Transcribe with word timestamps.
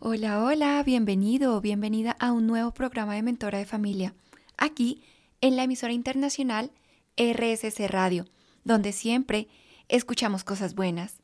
Hola, 0.00 0.42
hola, 0.42 0.82
bienvenido 0.82 1.56
o 1.56 1.60
bienvenida 1.60 2.16
a 2.18 2.32
un 2.32 2.46
nuevo 2.46 2.72
programa 2.74 3.14
de 3.14 3.22
Mentora 3.22 3.58
de 3.58 3.64
Familia, 3.64 4.14
aquí 4.58 5.02
en 5.40 5.56
la 5.56 5.62
emisora 5.62 5.92
internacional 5.92 6.72
RSC 7.16 7.88
Radio, 7.88 8.26
donde 8.64 8.92
siempre 8.92 9.48
escuchamos 9.88 10.44
cosas 10.44 10.74
buenas. 10.74 11.22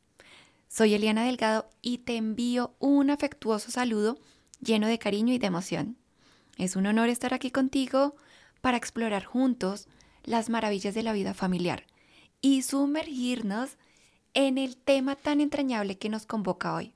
Soy 0.67 0.95
Eliana 0.95 1.25
Delgado 1.25 1.69
y 1.81 1.99
te 1.99 2.15
envío 2.15 2.73
un 2.79 3.11
afectuoso 3.11 3.69
saludo 3.69 4.17
lleno 4.61 4.87
de 4.87 4.97
cariño 4.97 5.33
y 5.33 5.37
de 5.37 5.47
emoción. 5.47 5.97
Es 6.57 6.75
un 6.75 6.87
honor 6.87 7.09
estar 7.09 7.33
aquí 7.33 7.51
contigo 7.51 8.15
para 8.61 8.77
explorar 8.77 9.25
juntos 9.25 9.89
las 10.23 10.49
maravillas 10.49 10.95
de 10.95 11.03
la 11.03 11.13
vida 11.13 11.33
familiar 11.33 11.85
y 12.39 12.63
sumergirnos 12.63 13.77
en 14.33 14.57
el 14.57 14.77
tema 14.77 15.15
tan 15.17 15.41
entrañable 15.41 15.97
que 15.97 16.09
nos 16.09 16.25
convoca 16.25 16.73
hoy, 16.73 16.95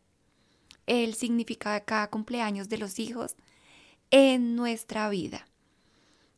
el 0.88 1.16
significado 1.16 1.76
de 1.76 1.86
cada 1.86 2.10
cumpleaños 2.10 2.70
de 2.70 2.78
los 2.78 3.00
hijos 3.00 3.36
en 4.12 4.56
nuestra 4.56 5.10
vida. 5.10 5.48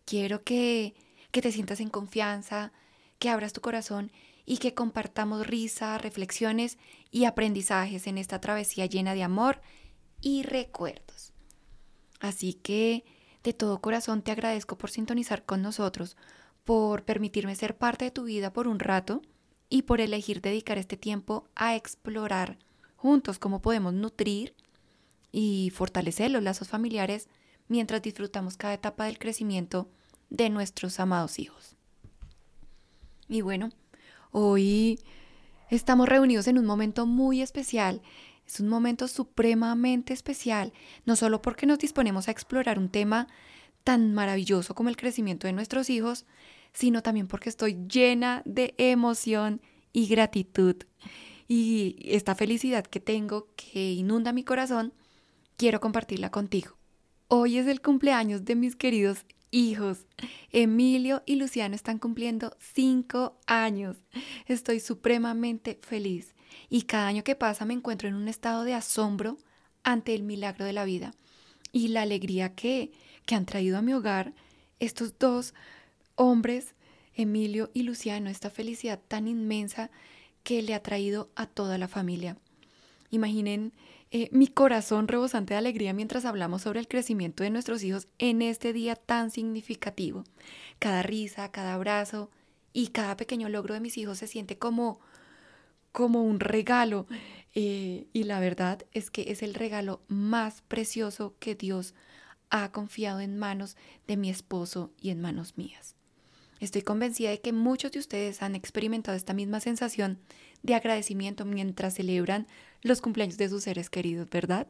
Quiero 0.05 0.43
que, 0.43 0.95
que 1.31 1.41
te 1.41 1.51
sientas 1.51 1.79
en 1.79 1.89
confianza, 1.89 2.71
que 3.19 3.29
abras 3.29 3.53
tu 3.53 3.61
corazón 3.61 4.11
y 4.45 4.57
que 4.57 4.73
compartamos 4.73 5.45
risa, 5.45 5.97
reflexiones 5.97 6.77
y 7.11 7.25
aprendizajes 7.25 8.07
en 8.07 8.17
esta 8.17 8.39
travesía 8.39 8.85
llena 8.85 9.13
de 9.13 9.23
amor 9.23 9.61
y 10.21 10.43
recuerdos. 10.43 11.33
Así 12.19 12.53
que 12.53 13.03
de 13.43 13.53
todo 13.53 13.81
corazón 13.81 14.21
te 14.21 14.31
agradezco 14.31 14.77
por 14.77 14.89
sintonizar 14.89 15.45
con 15.45 15.61
nosotros, 15.61 16.15
por 16.63 17.03
permitirme 17.03 17.55
ser 17.55 17.77
parte 17.77 18.05
de 18.05 18.11
tu 18.11 18.23
vida 18.23 18.51
por 18.51 18.67
un 18.67 18.79
rato 18.79 19.21
y 19.69 19.83
por 19.83 20.01
elegir 20.01 20.41
dedicar 20.41 20.77
este 20.77 20.97
tiempo 20.97 21.47
a 21.55 21.75
explorar 21.75 22.57
juntos 22.97 23.39
cómo 23.39 23.61
podemos 23.61 23.93
nutrir 23.93 24.53
y 25.31 25.71
fortalecer 25.73 26.31
los 26.31 26.43
lazos 26.43 26.67
familiares 26.67 27.29
mientras 27.67 28.01
disfrutamos 28.01 28.57
cada 28.57 28.73
etapa 28.73 29.05
del 29.05 29.19
crecimiento 29.19 29.89
de 30.29 30.49
nuestros 30.49 30.99
amados 30.99 31.39
hijos. 31.39 31.75
Y 33.29 33.41
bueno, 33.41 33.69
hoy 34.31 34.99
estamos 35.69 36.07
reunidos 36.09 36.47
en 36.47 36.57
un 36.57 36.65
momento 36.65 37.05
muy 37.05 37.41
especial. 37.41 38.01
Es 38.45 38.59
un 38.59 38.69
momento 38.69 39.07
supremamente 39.07 40.13
especial, 40.13 40.71
no 41.05 41.15
solo 41.15 41.41
porque 41.41 41.65
nos 41.65 41.79
disponemos 41.79 42.27
a 42.27 42.31
explorar 42.31 42.79
un 42.79 42.89
tema 42.89 43.27
tan 43.83 44.13
maravilloso 44.13 44.75
como 44.75 44.89
el 44.89 44.97
crecimiento 44.97 45.47
de 45.47 45.53
nuestros 45.53 45.89
hijos, 45.89 46.25
sino 46.73 47.01
también 47.01 47.27
porque 47.27 47.49
estoy 47.49 47.77
llena 47.87 48.41
de 48.45 48.73
emoción 48.77 49.61
y 49.91 50.07
gratitud. 50.07 50.75
Y 51.47 51.97
esta 52.03 52.35
felicidad 52.35 52.85
que 52.85 52.99
tengo, 52.99 53.47
que 53.55 53.93
inunda 53.93 54.33
mi 54.33 54.43
corazón, 54.43 54.93
quiero 55.55 55.79
compartirla 55.79 56.29
contigo. 56.29 56.77
Hoy 57.29 57.57
es 57.57 57.67
el 57.67 57.81
cumpleaños 57.81 58.45
de 58.45 58.55
mis 58.55 58.75
queridos 58.75 59.25
hijos. 59.51 60.05
Emilio 60.51 61.23
y 61.25 61.35
Luciano 61.35 61.75
están 61.75 61.99
cumpliendo 61.99 62.55
cinco 62.59 63.39
años. 63.47 63.97
Estoy 64.45 64.79
supremamente 64.79 65.79
feliz 65.81 66.35
y 66.69 66.83
cada 66.83 67.07
año 67.07 67.23
que 67.23 67.35
pasa 67.35 67.65
me 67.65 67.73
encuentro 67.73 68.07
en 68.07 68.15
un 68.15 68.27
estado 68.27 68.63
de 68.63 68.73
asombro 68.73 69.37
ante 69.83 70.13
el 70.13 70.23
milagro 70.23 70.65
de 70.65 70.73
la 70.73 70.85
vida 70.85 71.13
y 71.71 71.89
la 71.89 72.01
alegría 72.01 72.55
que, 72.55 72.91
que 73.25 73.35
han 73.35 73.45
traído 73.45 73.77
a 73.77 73.81
mi 73.81 73.93
hogar 73.93 74.33
estos 74.79 75.17
dos 75.17 75.53
hombres, 76.15 76.75
Emilio 77.13 77.71
y 77.73 77.83
Luciano, 77.83 78.29
esta 78.29 78.49
felicidad 78.49 78.99
tan 79.07 79.27
inmensa 79.27 79.89
que 80.47 80.61
le 80.61 80.73
ha 80.73 80.81
traído 80.81 81.29
a 81.35 81.45
toda 81.45 81.77
la 81.77 81.89
familia. 81.89 82.37
Imaginen 83.09 83.73
eh, 84.11 84.29
mi 84.31 84.47
corazón 84.47 85.09
rebosante 85.09 85.53
de 85.53 85.57
alegría 85.57 85.91
mientras 85.91 86.23
hablamos 86.23 86.61
sobre 86.61 86.79
el 86.79 86.87
crecimiento 86.87 87.43
de 87.43 87.49
nuestros 87.49 87.83
hijos 87.83 88.07
en 88.17 88.41
este 88.41 88.71
día 88.71 88.95
tan 88.95 89.29
significativo. 89.29 90.23
Cada 90.79 91.03
risa, 91.03 91.51
cada 91.51 91.73
abrazo 91.73 92.31
y 92.71 92.87
cada 92.87 93.17
pequeño 93.17 93.49
logro 93.49 93.73
de 93.73 93.81
mis 93.81 93.97
hijos 93.97 94.19
se 94.19 94.27
siente 94.27 94.57
como, 94.57 95.01
como 95.91 96.23
un 96.23 96.39
regalo. 96.39 97.07
Eh, 97.53 98.07
y 98.13 98.23
la 98.23 98.39
verdad 98.39 98.85
es 98.93 99.11
que 99.11 99.31
es 99.33 99.43
el 99.43 99.53
regalo 99.53 100.01
más 100.07 100.61
precioso 100.61 101.35
que 101.39 101.55
Dios 101.55 101.93
ha 102.49 102.71
confiado 102.71 103.19
en 103.19 103.37
manos 103.37 103.75
de 104.07 104.15
mi 104.15 104.29
esposo 104.29 104.93
y 104.97 105.09
en 105.09 105.19
manos 105.19 105.57
mías. 105.57 105.96
Estoy 106.59 106.81
convencida 106.81 107.29
de 107.29 107.39
que 107.39 107.53
muchos 107.53 107.91
de 107.91 107.99
ustedes 107.99 108.41
han 108.41 108.55
experimentado 108.55 109.15
esta 109.15 109.33
misma 109.33 109.59
sensación 109.59 110.19
de 110.63 110.73
agradecimiento 110.75 111.45
mientras 111.45 111.95
celebran 111.95 112.47
los 112.81 113.01
cumpleaños 113.01 113.37
de 113.37 113.49
sus 113.49 113.63
seres 113.63 113.89
queridos, 113.89 114.29
¿verdad? 114.29 114.67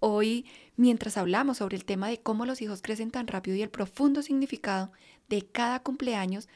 Hoy, 0.00 0.46
mientras 0.76 1.16
hablamos 1.16 1.58
sobre 1.58 1.76
el 1.76 1.84
tema 1.84 2.08
de 2.08 2.20
cómo 2.20 2.46
los 2.46 2.60
hijos 2.62 2.82
crecen 2.82 3.10
tan 3.10 3.26
rápido 3.26 3.56
y 3.56 3.62
el 3.62 3.70
profundo 3.70 4.22
significado 4.22 4.92
de 5.28 5.42
cada 5.46 5.82
cumpleaños 5.82 6.48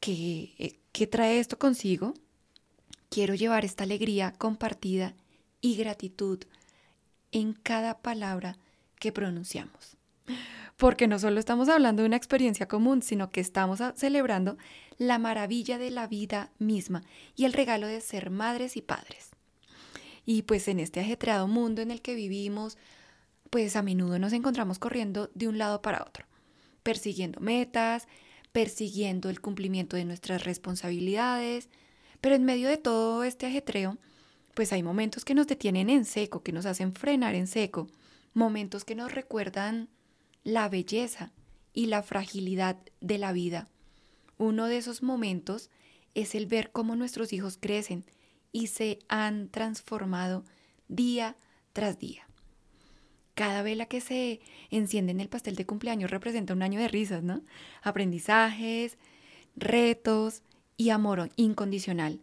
que, 0.00 0.54
eh, 0.58 0.78
que 0.92 1.06
trae 1.06 1.38
esto 1.38 1.58
consigo, 1.58 2.14
quiero 3.10 3.34
llevar 3.34 3.64
esta 3.64 3.84
alegría 3.84 4.32
compartida 4.32 5.14
y 5.60 5.76
gratitud 5.76 6.40
en 7.32 7.52
cada 7.52 7.98
palabra 7.98 8.58
que 8.98 9.12
pronunciamos 9.12 9.96
porque 10.76 11.06
no 11.06 11.18
solo 11.18 11.38
estamos 11.38 11.68
hablando 11.68 12.02
de 12.02 12.06
una 12.08 12.16
experiencia 12.16 12.66
común, 12.66 13.02
sino 13.02 13.30
que 13.30 13.40
estamos 13.40 13.80
celebrando 13.96 14.56
la 14.98 15.18
maravilla 15.18 15.78
de 15.78 15.90
la 15.90 16.06
vida 16.06 16.50
misma 16.58 17.02
y 17.36 17.44
el 17.44 17.52
regalo 17.52 17.86
de 17.86 18.00
ser 18.00 18.30
madres 18.30 18.76
y 18.76 18.82
padres. 18.82 19.30
Y 20.26 20.42
pues 20.42 20.68
en 20.68 20.80
este 20.80 21.00
ajetreado 21.00 21.46
mundo 21.46 21.82
en 21.82 21.90
el 21.90 22.00
que 22.00 22.14
vivimos, 22.14 22.78
pues 23.50 23.76
a 23.76 23.82
menudo 23.82 24.18
nos 24.18 24.32
encontramos 24.32 24.78
corriendo 24.78 25.30
de 25.34 25.48
un 25.48 25.58
lado 25.58 25.82
para 25.82 26.02
otro, 26.02 26.26
persiguiendo 26.82 27.40
metas, 27.40 28.08
persiguiendo 28.52 29.30
el 29.30 29.40
cumplimiento 29.40 29.96
de 29.96 30.04
nuestras 30.04 30.44
responsabilidades, 30.44 31.68
pero 32.20 32.34
en 32.34 32.44
medio 32.44 32.68
de 32.68 32.78
todo 32.78 33.22
este 33.22 33.46
ajetreo, 33.46 33.98
pues 34.54 34.72
hay 34.72 34.82
momentos 34.82 35.24
que 35.24 35.34
nos 35.34 35.46
detienen 35.46 35.90
en 35.90 36.04
seco, 36.04 36.42
que 36.42 36.52
nos 36.52 36.64
hacen 36.64 36.94
frenar 36.94 37.34
en 37.34 37.46
seco, 37.46 37.88
momentos 38.32 38.84
que 38.84 38.94
nos 38.94 39.12
recuerdan 39.12 39.88
la 40.44 40.68
belleza 40.68 41.32
y 41.72 41.86
la 41.86 42.02
fragilidad 42.02 42.78
de 43.00 43.18
la 43.18 43.32
vida. 43.32 43.68
Uno 44.38 44.66
de 44.66 44.76
esos 44.76 45.02
momentos 45.02 45.70
es 46.14 46.34
el 46.34 46.46
ver 46.46 46.70
cómo 46.70 46.96
nuestros 46.96 47.32
hijos 47.32 47.58
crecen 47.60 48.04
y 48.52 48.68
se 48.68 49.00
han 49.08 49.48
transformado 49.48 50.44
día 50.86 51.36
tras 51.72 51.98
día. 51.98 52.28
Cada 53.34 53.62
vela 53.62 53.86
que 53.86 54.00
se 54.00 54.40
enciende 54.70 55.10
en 55.10 55.20
el 55.20 55.28
pastel 55.28 55.56
de 55.56 55.66
cumpleaños 55.66 56.10
representa 56.10 56.54
un 56.54 56.62
año 56.62 56.78
de 56.78 56.86
risas, 56.86 57.24
¿no? 57.24 57.42
Aprendizajes, 57.82 58.96
retos 59.56 60.42
y 60.76 60.90
amor 60.90 61.30
incondicional. 61.34 62.20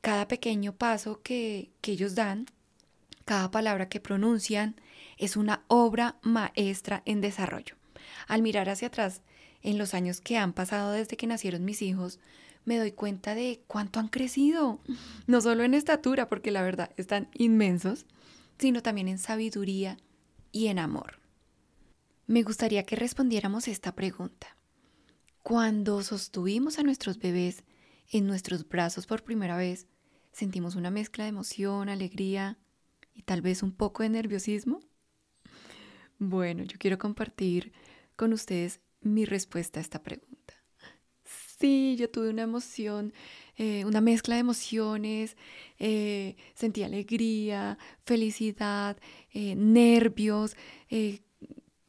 Cada 0.00 0.28
pequeño 0.28 0.74
paso 0.74 1.20
que, 1.22 1.70
que 1.82 1.92
ellos 1.92 2.14
dan, 2.14 2.46
cada 3.30 3.52
palabra 3.52 3.88
que 3.88 4.00
pronuncian, 4.00 4.74
es 5.16 5.36
una 5.36 5.62
obra 5.68 6.18
maestra 6.20 7.04
en 7.04 7.20
desarrollo. 7.20 7.76
Al 8.26 8.42
mirar 8.42 8.68
hacia 8.68 8.88
atrás, 8.88 9.22
en 9.62 9.78
los 9.78 9.94
años 9.94 10.20
que 10.20 10.36
han 10.36 10.52
pasado 10.52 10.90
desde 10.90 11.16
que 11.16 11.28
nacieron 11.28 11.64
mis 11.64 11.80
hijos, 11.80 12.18
me 12.64 12.76
doy 12.76 12.90
cuenta 12.90 13.36
de 13.36 13.62
cuánto 13.68 14.00
han 14.00 14.08
crecido, 14.08 14.80
no 15.28 15.40
solo 15.40 15.62
en 15.62 15.74
estatura, 15.74 16.28
porque 16.28 16.50
la 16.50 16.62
verdad 16.62 16.90
están 16.96 17.28
inmensos, 17.34 18.04
sino 18.58 18.82
también 18.82 19.06
en 19.06 19.18
sabiduría 19.18 19.96
y 20.50 20.66
en 20.66 20.80
amor. 20.80 21.20
Me 22.26 22.42
gustaría 22.42 22.82
que 22.82 22.96
respondiéramos 22.96 23.68
esta 23.68 23.94
pregunta. 23.94 24.56
Cuando 25.44 26.02
sostuvimos 26.02 26.80
a 26.80 26.82
nuestros 26.82 27.20
bebés 27.20 27.62
en 28.10 28.26
nuestros 28.26 28.68
brazos 28.68 29.06
por 29.06 29.22
primera 29.22 29.56
vez, 29.56 29.86
sentimos 30.32 30.74
una 30.74 30.90
mezcla 30.90 31.22
de 31.22 31.30
emoción, 31.30 31.88
alegría 31.88 32.58
y 33.20 33.22
tal 33.22 33.42
vez 33.42 33.62
un 33.62 33.72
poco 33.72 34.02
de 34.02 34.08
nerviosismo. 34.08 34.80
Bueno, 36.18 36.64
yo 36.64 36.78
quiero 36.78 36.98
compartir 36.98 37.72
con 38.16 38.32
ustedes 38.32 38.80
mi 39.02 39.26
respuesta 39.26 39.78
a 39.78 39.82
esta 39.82 40.02
pregunta. 40.02 40.54
Sí, 41.58 41.96
yo 41.98 42.08
tuve 42.08 42.30
una 42.30 42.42
emoción, 42.42 43.12
eh, 43.56 43.84
una 43.84 44.00
mezcla 44.00 44.36
de 44.36 44.40
emociones, 44.40 45.36
eh, 45.78 46.36
sentí 46.54 46.82
alegría, 46.82 47.76
felicidad, 48.04 48.96
eh, 49.34 49.54
nervios, 49.54 50.56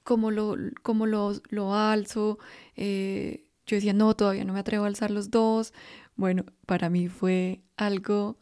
como, 0.03 0.31
lo, 0.31 0.57
como 0.83 1.05
lo, 1.05 1.31
lo 1.49 1.73
alzo. 1.73 2.39
yo 2.75 3.75
decía, 3.77 3.93
no, 3.93 4.15
todavía 4.17 4.43
no 4.43 4.51
me 4.53 4.59
atrevo 4.59 4.83
a 4.83 4.87
alzar 4.87 5.11
los 5.11 5.31
dos. 5.31 5.73
Bueno, 6.17 6.43
para 6.65 6.89
mí 6.89 7.07
fue 7.07 7.61
algo 7.77 8.37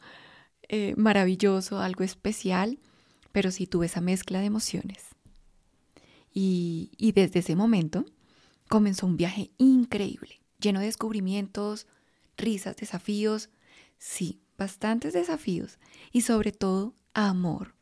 maravilloso, 0.97 1.79
algo 1.79 2.03
especial, 2.03 2.79
pero 3.31 3.51
sí 3.51 3.67
tuve 3.67 3.87
esa 3.87 4.01
mezcla 4.01 4.39
de 4.39 4.45
emociones. 4.45 5.05
Y, 6.33 7.11
desde 7.15 7.39
ese 7.39 7.55
momento 7.55 8.05
comenzó 8.67 9.07
un 9.07 9.17
viaje 9.17 9.51
increíble, 9.57 10.41
lleno 10.59 10.79
de 10.79 10.85
descubrimientos, 10.85 11.87
risas, 12.37 12.75
desafíos, 12.77 13.49
sí, 13.97 14.39
bastantes 14.57 15.13
desafíos 15.13 15.79
y 16.11 16.21
sobre 16.21 16.51
todo 16.51 16.93
amor. 17.13 17.75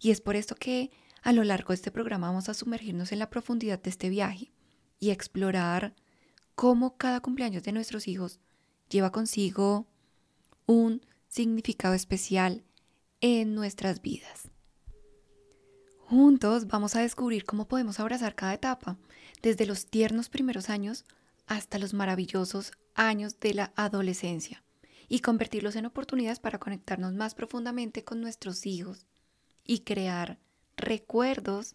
Y 0.00 0.10
es 0.10 0.20
por 0.20 0.34
esto 0.34 0.56
que 0.56 0.90
a 1.22 1.32
lo 1.32 1.44
largo 1.44 1.68
de 1.68 1.76
este 1.76 1.90
programa 1.90 2.26
vamos 2.26 2.48
a 2.48 2.54
sumergirnos 2.54 3.12
en 3.12 3.20
la 3.20 3.30
profundidad 3.30 3.80
de 3.80 3.90
este 3.90 4.08
viaje 4.08 4.52
y 4.98 5.10
explorar 5.10 5.94
cómo 6.54 6.96
cada 6.96 7.20
cumpleaños 7.20 7.62
de 7.62 7.72
nuestros 7.72 8.08
hijos 8.08 8.40
lleva 8.88 9.12
consigo 9.12 9.86
un 10.66 11.00
significado 11.34 11.94
especial 11.94 12.62
en 13.20 13.56
nuestras 13.56 14.00
vidas. 14.00 14.50
Juntos 15.98 16.68
vamos 16.68 16.94
a 16.94 17.00
descubrir 17.00 17.44
cómo 17.44 17.66
podemos 17.66 17.98
abrazar 17.98 18.36
cada 18.36 18.54
etapa, 18.54 18.98
desde 19.42 19.66
los 19.66 19.86
tiernos 19.86 20.28
primeros 20.28 20.70
años 20.70 21.04
hasta 21.46 21.80
los 21.80 21.92
maravillosos 21.92 22.70
años 22.94 23.40
de 23.40 23.52
la 23.52 23.72
adolescencia, 23.74 24.62
y 25.08 25.20
convertirlos 25.20 25.74
en 25.74 25.86
oportunidades 25.86 26.38
para 26.38 26.60
conectarnos 26.60 27.14
más 27.14 27.34
profundamente 27.34 28.04
con 28.04 28.20
nuestros 28.20 28.64
hijos 28.64 29.08
y 29.64 29.80
crear 29.80 30.38
recuerdos 30.76 31.74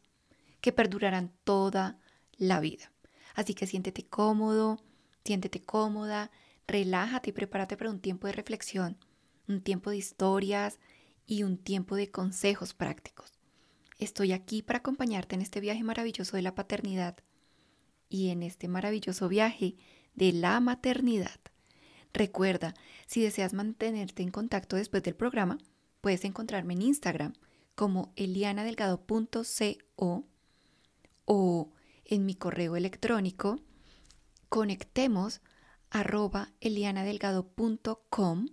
que 0.61 0.71
perdurarán 0.71 1.33
toda 1.43 1.99
la 2.37 2.61
vida. 2.61 2.93
Así 3.35 3.55
que 3.55 3.67
siéntete 3.67 4.05
cómodo, 4.05 4.81
siéntete 5.25 5.61
cómoda, 5.61 6.31
relájate 6.65 7.31
y 7.31 7.33
prepárate 7.33 7.75
para 7.75 7.89
un 7.89 7.99
tiempo 7.99 8.27
de 8.27 8.33
reflexión, 8.33 8.97
un 9.49 9.61
tiempo 9.61 9.89
de 9.89 9.97
historias 9.97 10.79
y 11.25 11.43
un 11.43 11.57
tiempo 11.57 11.95
de 11.95 12.09
consejos 12.09 12.73
prácticos. 12.73 13.33
Estoy 13.97 14.31
aquí 14.31 14.61
para 14.61 14.79
acompañarte 14.79 15.35
en 15.35 15.41
este 15.41 15.59
viaje 15.59 15.83
maravilloso 15.83 16.37
de 16.37 16.43
la 16.43 16.55
paternidad 16.55 17.17
y 18.07 18.29
en 18.29 18.43
este 18.43 18.69
maravilloso 18.69 19.27
viaje 19.27 19.75
de 20.15 20.31
la 20.31 20.59
maternidad. 20.61 21.39
Recuerda, 22.13 22.73
si 23.05 23.21
deseas 23.21 23.53
mantenerte 23.53 24.23
en 24.23 24.31
contacto 24.31 24.77
después 24.77 25.03
del 25.03 25.15
programa, 25.15 25.57
puedes 26.01 26.23
encontrarme 26.23 26.75
en 26.75 26.83
Instagram 26.83 27.33
como 27.75 28.13
elianadelgado.co 28.15 30.27
o 31.25 31.71
en 32.05 32.25
mi 32.25 32.35
correo 32.35 32.75
electrónico 32.75 33.59
conectemos 34.49 35.41
arroba 35.91 36.51
elianadelgado.com, 36.59 38.47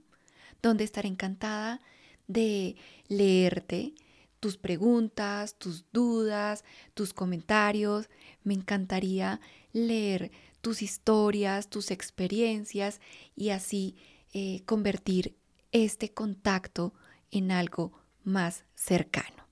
donde 0.62 0.84
estaré 0.84 1.08
encantada 1.08 1.80
de 2.26 2.76
leerte 3.08 3.94
tus 4.40 4.56
preguntas, 4.56 5.58
tus 5.58 5.84
dudas, 5.92 6.64
tus 6.94 7.12
comentarios. 7.12 8.08
Me 8.44 8.54
encantaría 8.54 9.40
leer 9.72 10.30
tus 10.60 10.82
historias, 10.82 11.68
tus 11.68 11.90
experiencias 11.90 13.00
y 13.34 13.50
así 13.50 13.96
eh, 14.32 14.62
convertir 14.66 15.36
este 15.72 16.12
contacto 16.12 16.94
en 17.30 17.50
algo 17.50 17.92
más 18.24 18.64
cercano. 18.74 19.48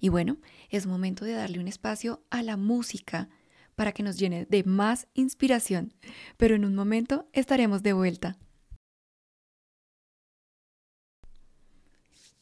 Y 0.00 0.08
bueno, 0.08 0.38
es 0.70 0.86
momento 0.86 1.24
de 1.24 1.32
darle 1.32 1.58
un 1.58 1.68
espacio 1.68 2.22
a 2.30 2.42
la 2.42 2.56
música 2.56 3.28
para 3.74 3.92
que 3.92 4.02
nos 4.02 4.18
llene 4.18 4.46
de 4.46 4.64
más 4.64 5.06
inspiración, 5.14 5.94
pero 6.36 6.54
en 6.54 6.64
un 6.64 6.74
momento 6.74 7.28
estaremos 7.32 7.82
de 7.82 7.92
vuelta. 7.92 8.38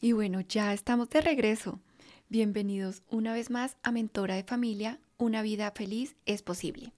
Y 0.01 0.13
bueno, 0.13 0.41
ya 0.41 0.75
estamos 0.75 1.09
de 1.11 1.21
regreso. 1.21 1.81
Bienvenidos 2.29 3.03
una 3.09 3.33
vez 3.33 3.51
más 3.51 3.77
a 3.83 3.91
Mentora 3.91 4.35
de 4.35 4.43
Familia, 4.43 5.01
una 5.17 5.41
vida 5.41 5.71
feliz 5.71 6.17
es 6.27 6.43
posible. 6.43 6.93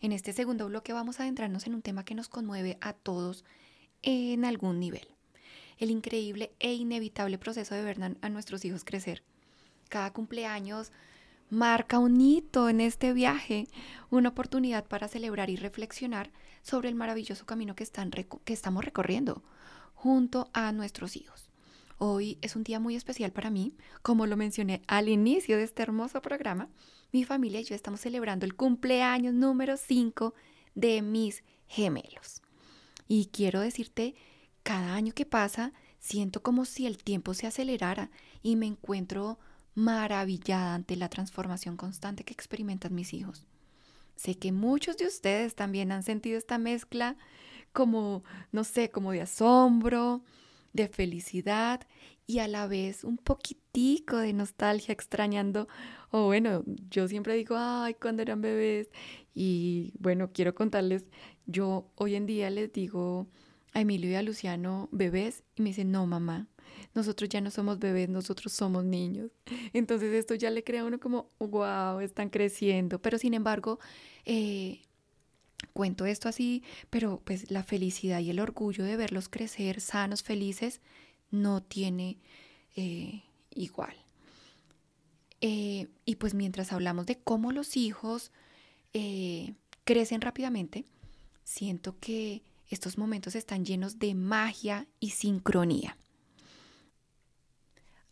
En 0.00 0.12
este 0.12 0.32
segundo 0.32 0.66
bloque 0.66 0.92
vamos 0.92 1.18
a 1.18 1.22
adentrarnos 1.22 1.66
en 1.66 1.74
un 1.74 1.82
tema 1.82 2.04
que 2.04 2.14
nos 2.14 2.28
conmueve 2.28 2.76
a 2.80 2.92
todos 2.92 3.44
en 4.02 4.44
algún 4.44 4.80
nivel. 4.80 5.06
El 5.78 5.90
increíble 5.90 6.52
e 6.58 6.74
inevitable 6.74 7.38
proceso 7.38 7.74
de 7.74 7.84
ver 7.84 7.98
a 8.20 8.28
nuestros 8.28 8.64
hijos 8.64 8.84
crecer. 8.84 9.22
Cada 9.88 10.12
cumpleaños 10.12 10.92
marca 11.48 11.98
un 11.98 12.20
hito 12.20 12.68
en 12.68 12.80
este 12.80 13.12
viaje, 13.12 13.68
una 14.10 14.30
oportunidad 14.30 14.84
para 14.86 15.08
celebrar 15.08 15.48
y 15.48 15.56
reflexionar 15.56 16.30
sobre 16.62 16.88
el 16.88 16.96
maravilloso 16.96 17.46
camino 17.46 17.74
que, 17.74 17.86
que 18.44 18.52
estamos 18.52 18.84
recorriendo 18.84 19.42
junto 19.94 20.50
a 20.52 20.72
nuestros 20.72 21.16
hijos. 21.16 21.51
Hoy 22.04 22.36
es 22.40 22.56
un 22.56 22.64
día 22.64 22.80
muy 22.80 22.96
especial 22.96 23.30
para 23.30 23.48
mí, 23.48 23.76
como 24.02 24.26
lo 24.26 24.36
mencioné 24.36 24.82
al 24.88 25.08
inicio 25.08 25.56
de 25.56 25.62
este 25.62 25.84
hermoso 25.84 26.20
programa. 26.20 26.68
Mi 27.12 27.22
familia 27.22 27.60
y 27.60 27.64
yo 27.64 27.76
estamos 27.76 28.00
celebrando 28.00 28.44
el 28.44 28.56
cumpleaños 28.56 29.34
número 29.34 29.76
5 29.76 30.34
de 30.74 31.00
mis 31.00 31.44
gemelos. 31.68 32.42
Y 33.06 33.26
quiero 33.26 33.60
decirte, 33.60 34.16
cada 34.64 34.96
año 34.96 35.12
que 35.14 35.26
pasa, 35.26 35.72
siento 36.00 36.42
como 36.42 36.64
si 36.64 36.88
el 36.88 36.98
tiempo 36.98 37.34
se 37.34 37.46
acelerara 37.46 38.10
y 38.42 38.56
me 38.56 38.66
encuentro 38.66 39.38
maravillada 39.76 40.74
ante 40.74 40.96
la 40.96 41.08
transformación 41.08 41.76
constante 41.76 42.24
que 42.24 42.34
experimentan 42.34 42.96
mis 42.96 43.14
hijos. 43.14 43.46
Sé 44.16 44.34
que 44.34 44.50
muchos 44.50 44.96
de 44.96 45.06
ustedes 45.06 45.54
también 45.54 45.92
han 45.92 46.02
sentido 46.02 46.36
esta 46.36 46.58
mezcla 46.58 47.16
como, 47.72 48.24
no 48.50 48.64
sé, 48.64 48.90
como 48.90 49.12
de 49.12 49.22
asombro, 49.22 50.24
de 50.72 50.88
felicidad 50.88 51.80
y 52.26 52.38
a 52.38 52.48
la 52.48 52.66
vez 52.66 53.04
un 53.04 53.18
poquitico 53.18 54.18
de 54.18 54.32
nostalgia 54.32 54.92
extrañando, 54.92 55.68
o 56.10 56.26
bueno, 56.26 56.64
yo 56.88 57.08
siempre 57.08 57.34
digo, 57.34 57.56
ay, 57.58 57.94
cuando 57.94 58.22
eran 58.22 58.40
bebés. 58.40 58.90
Y 59.34 59.92
bueno, 59.98 60.30
quiero 60.32 60.54
contarles, 60.54 61.04
yo 61.46 61.90
hoy 61.96 62.14
en 62.14 62.26
día 62.26 62.50
les 62.50 62.72
digo 62.72 63.26
a 63.74 63.80
Emilio 63.80 64.10
y 64.10 64.14
a 64.14 64.22
Luciano 64.22 64.88
bebés 64.92 65.44
y 65.56 65.62
me 65.62 65.70
dicen, 65.70 65.90
no, 65.90 66.06
mamá, 66.06 66.48
nosotros 66.94 67.28
ya 67.28 67.40
no 67.40 67.50
somos 67.50 67.78
bebés, 67.78 68.08
nosotros 68.08 68.52
somos 68.52 68.84
niños. 68.84 69.30
Entonces 69.72 70.12
esto 70.12 70.34
ya 70.34 70.50
le 70.50 70.64
crea 70.64 70.82
a 70.82 70.84
uno 70.84 71.00
como, 71.00 71.30
wow, 71.38 72.00
están 72.00 72.30
creciendo. 72.30 73.00
Pero 73.00 73.18
sin 73.18 73.34
embargo, 73.34 73.78
eh, 74.24 74.82
cuento 75.72 76.06
esto 76.06 76.28
así, 76.28 76.62
pero 76.90 77.20
pues 77.24 77.50
la 77.50 77.62
felicidad 77.62 78.20
y 78.20 78.30
el 78.30 78.40
orgullo 78.40 78.84
de 78.84 78.96
verlos 78.96 79.28
crecer 79.28 79.80
sanos, 79.80 80.22
felices, 80.22 80.80
no 81.30 81.62
tiene 81.62 82.18
eh, 82.76 83.22
igual. 83.54 83.94
Eh, 85.40 85.88
y 86.04 86.16
pues 86.16 86.34
mientras 86.34 86.72
hablamos 86.72 87.06
de 87.06 87.18
cómo 87.18 87.52
los 87.52 87.76
hijos 87.76 88.30
crecen 89.84 90.20
rápidamente, 90.20 90.84
siento 91.44 91.98
que 91.98 92.42
estos 92.68 92.98
momentos 92.98 93.34
están 93.34 93.64
llenos 93.64 93.98
de 93.98 94.14
magia 94.14 94.86
y 95.00 95.10
sincronía. 95.10 95.96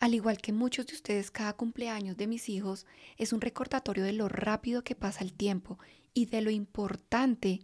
Al 0.00 0.14
igual 0.14 0.38
que 0.38 0.52
muchos 0.52 0.86
de 0.86 0.94
ustedes, 0.94 1.30
cada 1.30 1.52
cumpleaños 1.52 2.16
de 2.16 2.26
mis 2.26 2.48
hijos 2.48 2.86
es 3.18 3.34
un 3.34 3.42
recordatorio 3.42 4.02
de 4.02 4.14
lo 4.14 4.28
rápido 4.28 4.82
que 4.82 4.94
pasa 4.94 5.22
el 5.22 5.34
tiempo 5.34 5.78
y 6.14 6.26
de 6.26 6.40
lo 6.40 6.50
importante 6.50 7.60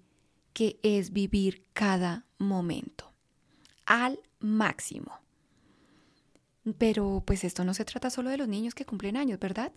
que 0.53 0.79
es 0.83 1.13
vivir 1.13 1.67
cada 1.73 2.27
momento 2.39 3.13
al 3.85 4.19
máximo. 4.41 5.13
Pero 6.79 7.23
pues 7.27 7.45
esto 7.45 7.65
no 7.65 7.75
se 7.75 7.85
trata 7.85 8.11
solo 8.11 8.31
de 8.31 8.39
los 8.39 8.49
niños 8.49 8.75
que 8.75 8.85
cumplen 8.85 9.17
años, 9.17 9.39
¿verdad? 9.39 9.73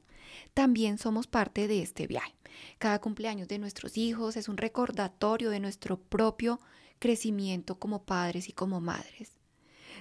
También 0.54 0.98
somos 0.98 1.28
parte 1.28 1.68
de 1.68 1.82
este 1.82 2.08
viaje. 2.08 2.34
Cada 2.78 3.00
cumpleaños 3.00 3.48
de 3.48 3.60
nuestros 3.60 3.98
hijos 3.98 4.38
es 4.38 4.50
un 4.50 4.58
recordatorio 4.58 5.50
de 5.50 5.60
nuestro 5.60 6.00
propio 6.00 6.60
crecimiento 6.98 7.80
como 7.80 8.04
padres 8.04 8.50
y 8.50 8.54
como 8.54 8.82
madres. 8.82 9.39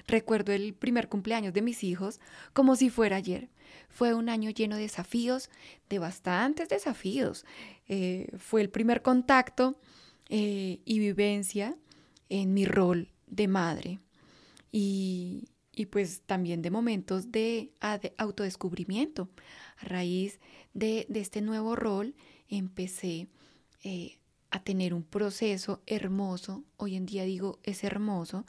Recuerdo 0.07 0.52
el 0.52 0.75
primer 0.75 1.09
cumpleaños 1.09 1.52
de 1.52 1.62
mis 1.62 1.85
hijos 1.85 2.21
como 2.52 2.76
si 2.76 2.90
fuera 2.90 3.17
ayer. 3.17 3.49
Fue 3.88 4.14
un 4.14 4.28
año 4.28 4.50
lleno 4.50 4.76
de 4.76 4.83
desafíos, 4.83 5.50
de 5.88 5.99
bastantes 5.99 6.69
desafíos. 6.69 7.45
Eh, 7.88 8.28
fue 8.38 8.61
el 8.61 8.71
primer 8.71 9.02
contacto 9.02 9.78
eh, 10.28 10.81
y 10.85 10.99
vivencia 10.99 11.76
en 12.28 12.55
mi 12.55 12.64
rol 12.64 13.09
de 13.26 13.49
madre. 13.49 13.99
Y, 14.71 15.49
pues 15.90 16.23
también 16.26 16.61
de 16.61 16.71
momentos 16.71 17.31
de, 17.31 17.73
autodescubrimiento. 18.17 19.28
A 19.78 19.85
raíz 19.85 20.40
de, 20.75 21.07
este 21.14 21.40
nuevo 21.40 21.76
rol 21.76 22.14
empecé 22.49 23.28
eh, 23.85 24.19
a 24.50 24.62
tener 24.62 24.93
un 24.93 25.02
proceso 25.02 25.83
hermoso. 25.87 26.64
Hoy 26.76 26.97
en 26.97 27.07
día 27.07 27.25
digo 27.25 27.59
es 27.62 27.85
hermoso 27.85 28.45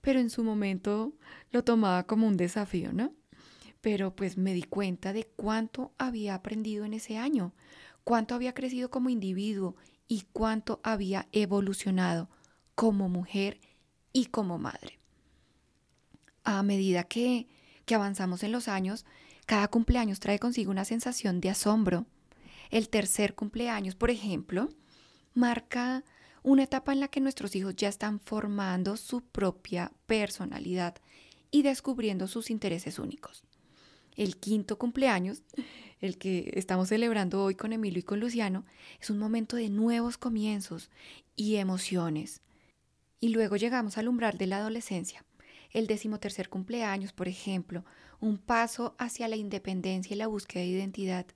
pero 0.00 0.20
en 0.20 0.30
su 0.30 0.44
momento 0.44 1.14
lo 1.50 1.64
tomaba 1.64 2.06
como 2.06 2.26
un 2.26 2.36
desafío, 2.36 2.92
¿no? 2.92 3.12
Pero 3.80 4.14
pues 4.14 4.36
me 4.36 4.54
di 4.54 4.62
cuenta 4.62 5.12
de 5.12 5.24
cuánto 5.36 5.92
había 5.98 6.34
aprendido 6.34 6.84
en 6.84 6.94
ese 6.94 7.16
año, 7.16 7.54
cuánto 8.04 8.34
había 8.34 8.54
crecido 8.54 8.90
como 8.90 9.08
individuo 9.08 9.76
y 10.06 10.24
cuánto 10.32 10.80
había 10.82 11.28
evolucionado 11.32 12.28
como 12.74 13.08
mujer 13.08 13.60
y 14.12 14.26
como 14.26 14.58
madre. 14.58 14.98
A 16.44 16.62
medida 16.62 17.04
que, 17.04 17.48
que 17.84 17.94
avanzamos 17.94 18.42
en 18.42 18.52
los 18.52 18.68
años, 18.68 19.06
cada 19.46 19.68
cumpleaños 19.68 20.20
trae 20.20 20.38
consigo 20.38 20.70
una 20.70 20.84
sensación 20.84 21.40
de 21.40 21.50
asombro. 21.50 22.06
El 22.70 22.88
tercer 22.88 23.34
cumpleaños, 23.34 23.94
por 23.94 24.10
ejemplo, 24.10 24.70
marca 25.34 26.04
una 26.42 26.64
etapa 26.64 26.92
en 26.92 27.00
la 27.00 27.08
que 27.08 27.20
nuestros 27.20 27.54
hijos 27.54 27.76
ya 27.76 27.88
están 27.88 28.20
formando 28.20 28.96
su 28.96 29.20
propia 29.22 29.92
personalidad 30.06 30.96
y 31.50 31.62
descubriendo 31.62 32.28
sus 32.28 32.50
intereses 32.50 32.98
únicos. 32.98 33.42
El 34.16 34.36
quinto 34.36 34.78
cumpleaños, 34.78 35.42
el 36.00 36.18
que 36.18 36.52
estamos 36.54 36.88
celebrando 36.88 37.42
hoy 37.42 37.54
con 37.54 37.72
Emilio 37.72 38.00
y 38.00 38.04
con 38.04 38.20
Luciano, 38.20 38.64
es 39.00 39.10
un 39.10 39.18
momento 39.18 39.56
de 39.56 39.68
nuevos 39.68 40.18
comienzos 40.18 40.90
y 41.36 41.56
emociones. 41.56 42.40
Y 43.20 43.28
luego 43.28 43.56
llegamos 43.56 43.98
al 43.98 44.08
umbral 44.08 44.38
de 44.38 44.46
la 44.46 44.58
adolescencia. 44.58 45.24
El 45.72 45.86
decimotercer 45.86 46.48
cumpleaños, 46.48 47.12
por 47.12 47.28
ejemplo, 47.28 47.84
un 48.18 48.38
paso 48.38 48.94
hacia 48.98 49.28
la 49.28 49.36
independencia 49.36 50.14
y 50.14 50.18
la 50.18 50.26
búsqueda 50.26 50.62
de 50.62 50.68
identidad. 50.68 51.26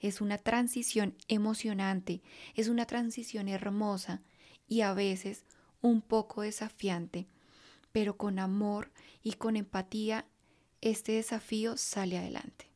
Es 0.00 0.20
una 0.20 0.38
transición 0.38 1.14
emocionante, 1.28 2.22
es 2.54 2.68
una 2.68 2.86
transición 2.86 3.48
hermosa 3.48 4.22
y 4.70 4.80
a 4.82 4.94
veces 4.94 5.44
un 5.82 6.00
poco 6.00 6.42
desafiante, 6.42 7.26
pero 7.92 8.16
con 8.16 8.38
amor 8.38 8.90
y 9.22 9.32
con 9.32 9.56
empatía 9.56 10.24
este 10.80 11.12
desafío 11.12 11.76
sale 11.76 12.16
adelante. 12.16 12.70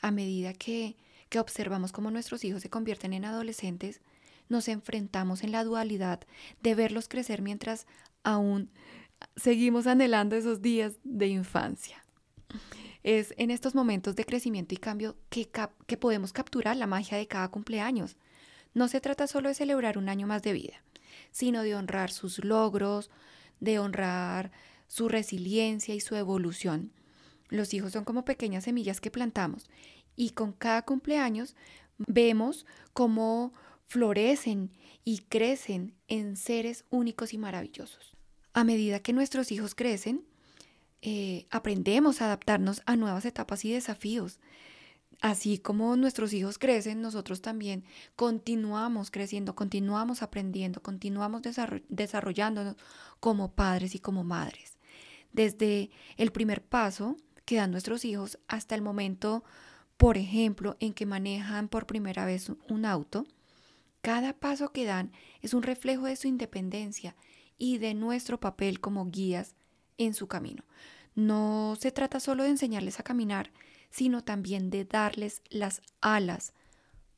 A 0.00 0.10
medida 0.10 0.54
que, 0.54 0.96
que 1.28 1.40
observamos 1.40 1.92
cómo 1.92 2.10
nuestros 2.10 2.44
hijos 2.44 2.62
se 2.62 2.70
convierten 2.70 3.12
en 3.12 3.24
adolescentes, 3.24 4.00
nos 4.48 4.68
enfrentamos 4.68 5.42
en 5.42 5.52
la 5.52 5.64
dualidad 5.64 6.20
de 6.62 6.74
verlos 6.74 7.08
crecer 7.08 7.42
mientras 7.42 7.86
aún 8.22 8.70
seguimos 9.36 9.86
anhelando 9.86 10.36
esos 10.36 10.62
días 10.62 10.94
de 11.02 11.26
infancia. 11.26 12.04
Es 13.02 13.34
en 13.38 13.50
estos 13.50 13.74
momentos 13.74 14.14
de 14.14 14.24
crecimiento 14.24 14.74
y 14.74 14.78
cambio 14.78 15.16
que, 15.30 15.50
que 15.86 15.96
podemos 15.96 16.32
capturar 16.32 16.76
la 16.76 16.86
magia 16.86 17.18
de 17.18 17.26
cada 17.26 17.48
cumpleaños. 17.48 18.16
No 18.72 18.86
se 18.88 19.00
trata 19.00 19.26
solo 19.26 19.48
de 19.48 19.54
celebrar 19.54 19.98
un 19.98 20.08
año 20.08 20.26
más 20.26 20.42
de 20.42 20.52
vida, 20.52 20.84
sino 21.30 21.62
de 21.62 21.74
honrar 21.74 22.10
sus 22.10 22.44
logros, 22.44 23.10
de 23.60 23.78
honrar 23.78 24.52
su 24.86 25.08
resiliencia 25.08 25.94
y 25.94 26.00
su 26.00 26.14
evolución. 26.16 26.92
Los 27.48 27.74
hijos 27.74 27.92
son 27.92 28.04
como 28.04 28.24
pequeñas 28.24 28.64
semillas 28.64 29.00
que 29.00 29.10
plantamos 29.10 29.68
y 30.16 30.30
con 30.30 30.52
cada 30.52 30.82
cumpleaños 30.82 31.56
vemos 31.98 32.66
cómo 32.92 33.52
florecen 33.86 34.70
y 35.04 35.18
crecen 35.18 35.94
en 36.08 36.36
seres 36.36 36.84
únicos 36.90 37.32
y 37.32 37.38
maravillosos. 37.38 38.16
A 38.52 38.64
medida 38.64 39.00
que 39.00 39.12
nuestros 39.12 39.52
hijos 39.52 39.74
crecen, 39.74 40.24
eh, 41.02 41.46
aprendemos 41.50 42.22
a 42.22 42.26
adaptarnos 42.26 42.82
a 42.86 42.96
nuevas 42.96 43.24
etapas 43.24 43.64
y 43.64 43.72
desafíos. 43.72 44.40
Así 45.24 45.56
como 45.56 45.96
nuestros 45.96 46.34
hijos 46.34 46.58
crecen, 46.58 47.00
nosotros 47.00 47.40
también 47.40 47.82
continuamos 48.14 49.10
creciendo, 49.10 49.54
continuamos 49.54 50.20
aprendiendo, 50.22 50.82
continuamos 50.82 51.40
desarrollándonos 51.88 52.76
como 53.20 53.50
padres 53.54 53.94
y 53.94 54.00
como 54.00 54.22
madres. 54.22 54.76
Desde 55.32 55.88
el 56.18 56.30
primer 56.30 56.62
paso 56.62 57.16
que 57.46 57.56
dan 57.56 57.70
nuestros 57.70 58.04
hijos 58.04 58.38
hasta 58.48 58.74
el 58.74 58.82
momento, 58.82 59.44
por 59.96 60.18
ejemplo, 60.18 60.76
en 60.78 60.92
que 60.92 61.06
manejan 61.06 61.68
por 61.68 61.86
primera 61.86 62.26
vez 62.26 62.52
un 62.68 62.84
auto, 62.84 63.24
cada 64.02 64.34
paso 64.34 64.72
que 64.72 64.84
dan 64.84 65.10
es 65.40 65.54
un 65.54 65.62
reflejo 65.62 66.04
de 66.04 66.16
su 66.16 66.28
independencia 66.28 67.16
y 67.56 67.78
de 67.78 67.94
nuestro 67.94 68.40
papel 68.40 68.78
como 68.78 69.10
guías 69.10 69.54
en 69.96 70.12
su 70.12 70.26
camino. 70.26 70.64
No 71.14 71.78
se 71.80 71.92
trata 71.92 72.20
solo 72.20 72.42
de 72.42 72.50
enseñarles 72.50 73.00
a 73.00 73.04
caminar, 73.04 73.52
sino 73.94 74.24
también 74.24 74.70
de 74.70 74.84
darles 74.84 75.40
las 75.50 75.80
alas 76.00 76.52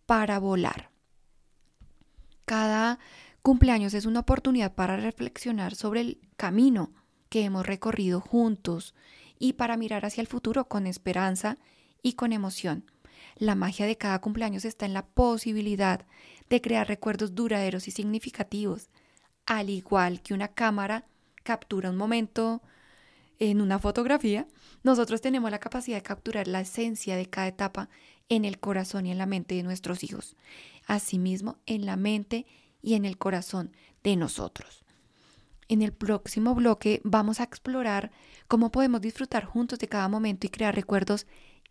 para 0.04 0.38
volar. 0.38 0.90
Cada 2.44 2.98
cumpleaños 3.40 3.94
es 3.94 4.04
una 4.04 4.20
oportunidad 4.20 4.74
para 4.74 4.98
reflexionar 4.98 5.74
sobre 5.74 6.02
el 6.02 6.20
camino 6.36 6.92
que 7.30 7.44
hemos 7.44 7.64
recorrido 7.64 8.20
juntos 8.20 8.94
y 9.38 9.54
para 9.54 9.78
mirar 9.78 10.04
hacia 10.04 10.20
el 10.20 10.26
futuro 10.26 10.68
con 10.68 10.86
esperanza 10.86 11.56
y 12.02 12.12
con 12.12 12.34
emoción. 12.34 12.84
La 13.36 13.54
magia 13.54 13.86
de 13.86 13.96
cada 13.96 14.20
cumpleaños 14.20 14.66
está 14.66 14.84
en 14.84 14.92
la 14.92 15.06
posibilidad 15.06 16.04
de 16.50 16.60
crear 16.60 16.86
recuerdos 16.86 17.34
duraderos 17.34 17.88
y 17.88 17.90
significativos, 17.90 18.90
al 19.46 19.70
igual 19.70 20.20
que 20.20 20.34
una 20.34 20.48
cámara 20.48 21.06
captura 21.42 21.88
un 21.88 21.96
momento 21.96 22.60
en 23.38 23.62
una 23.62 23.78
fotografía, 23.78 24.46
nosotros 24.86 25.20
tenemos 25.20 25.50
la 25.50 25.58
capacidad 25.58 25.96
de 25.96 26.02
capturar 26.04 26.46
la 26.46 26.60
esencia 26.60 27.16
de 27.16 27.26
cada 27.26 27.48
etapa 27.48 27.88
en 28.28 28.44
el 28.44 28.60
corazón 28.60 29.04
y 29.04 29.10
en 29.10 29.18
la 29.18 29.26
mente 29.26 29.56
de 29.56 29.64
nuestros 29.64 30.04
hijos, 30.04 30.36
asimismo 30.86 31.58
en 31.66 31.86
la 31.86 31.96
mente 31.96 32.46
y 32.82 32.94
en 32.94 33.04
el 33.04 33.18
corazón 33.18 33.72
de 34.04 34.14
nosotros. 34.14 34.84
En 35.66 35.82
el 35.82 35.92
próximo 35.92 36.54
bloque 36.54 37.00
vamos 37.02 37.40
a 37.40 37.42
explorar 37.42 38.12
cómo 38.46 38.70
podemos 38.70 39.00
disfrutar 39.00 39.44
juntos 39.44 39.80
de 39.80 39.88
cada 39.88 40.06
momento 40.06 40.46
y 40.46 40.50
crear 40.50 40.72
recuerdos 40.72 41.26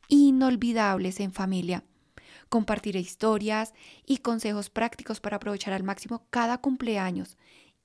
inolvidables 0.10 1.22
en 1.22 1.32
familia. 1.32 1.86
Compartiré 2.50 3.00
historias 3.00 3.74
y 4.06 4.18
consejos 4.18 4.70
prácticos 4.70 5.22
para 5.22 5.38
aprovechar 5.38 5.74
al 5.74 5.84
máximo 5.84 6.26
cada 6.32 6.58
cumpleaños 6.58 7.38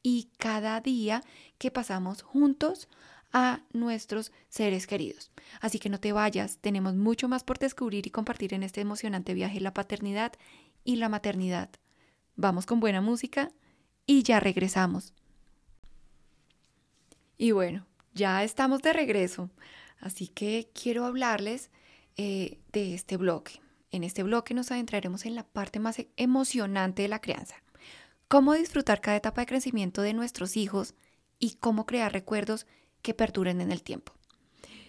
y 0.03 0.29
cada 0.39 0.81
día 0.81 1.23
que 1.59 1.71
pasamos 1.71 2.23
juntos 2.23 2.89
a 3.33 3.63
nuestros 3.73 4.33
seres 4.49 4.87
queridos. 4.87 5.31
Así 5.61 5.79
que 5.79 5.89
no 5.89 6.01
te 6.01 6.13
vayas, 6.13 6.59
tenemos 6.59 6.95
mucho 6.95 7.29
más 7.29 7.45
por 7.45 7.59
descubrir 7.59 8.07
y 8.07 8.11
compartir 8.11 8.55
en 8.55 8.63
este 8.63 8.81
emocionante 8.81 9.35
viaje 9.35 9.61
la 9.61 9.75
paternidad 9.75 10.33
y 10.85 10.97
la 10.97 11.09
maternidad. 11.09 11.71
Vamos 12.37 12.67
con 12.67 12.81
buena 12.81 13.01
música 13.01 13.51
y 14.07 14.23
ya 14.23 14.41
regresamos. 14.41 15.15
Y 17.37 17.53
bueno, 17.53 17.87
ya 18.13 18.43
estamos 18.45 18.83
de 18.83 18.93
regreso, 18.93 19.51
así 20.01 20.29
que 20.29 20.71
quiero 20.75 21.05
hablarles 21.07 21.71
eh, 22.17 22.59
de 22.73 22.95
este 22.95 23.17
bloque. 23.17 23.61
En 23.93 24.05
este 24.05 24.23
bloque 24.23 24.55
nos 24.55 24.71
adentraremos 24.71 25.27
en 25.27 25.35
la 25.35 25.45
parte 25.45 25.81
más 25.81 25.97
emocionante 26.17 27.03
de 27.03 27.09
la 27.09 27.21
crianza. 27.21 27.63
Cómo 28.29 28.55
disfrutar 28.55 29.01
cada 29.01 29.17
etapa 29.17 29.41
de 29.41 29.47
crecimiento 29.47 30.03
de 30.03 30.13
nuestros 30.13 30.57
hijos 30.57 30.95
y 31.39 31.55
cómo 31.55 31.87
crear 31.87 32.13
recuerdos 32.13 32.67
que 33.03 33.15
perduren 33.15 33.61
en 33.61 33.73
el 33.73 33.83
tiempo. 33.83 34.13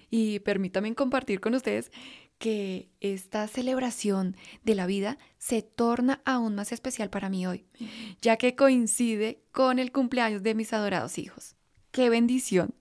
Y 0.09 0.39
permítanme 0.39 0.93
compartir 0.93 1.39
con 1.39 1.55
ustedes 1.55 1.91
que 2.37 2.89
esta 2.99 3.47
celebración 3.47 4.35
de 4.63 4.75
la 4.75 4.87
vida 4.87 5.17
se 5.37 5.61
torna 5.61 6.21
aún 6.25 6.55
más 6.55 6.71
especial 6.71 7.09
para 7.09 7.29
mí 7.29 7.45
hoy, 7.45 7.65
ya 8.21 8.37
que 8.37 8.55
coincide 8.55 9.43
con 9.51 9.77
el 9.77 9.91
cumpleaños 9.91 10.41
de 10.41 10.55
mis 10.55 10.73
adorados 10.73 11.17
hijos. 11.17 11.55
¡Qué 11.91 12.09
bendición! 12.09 12.73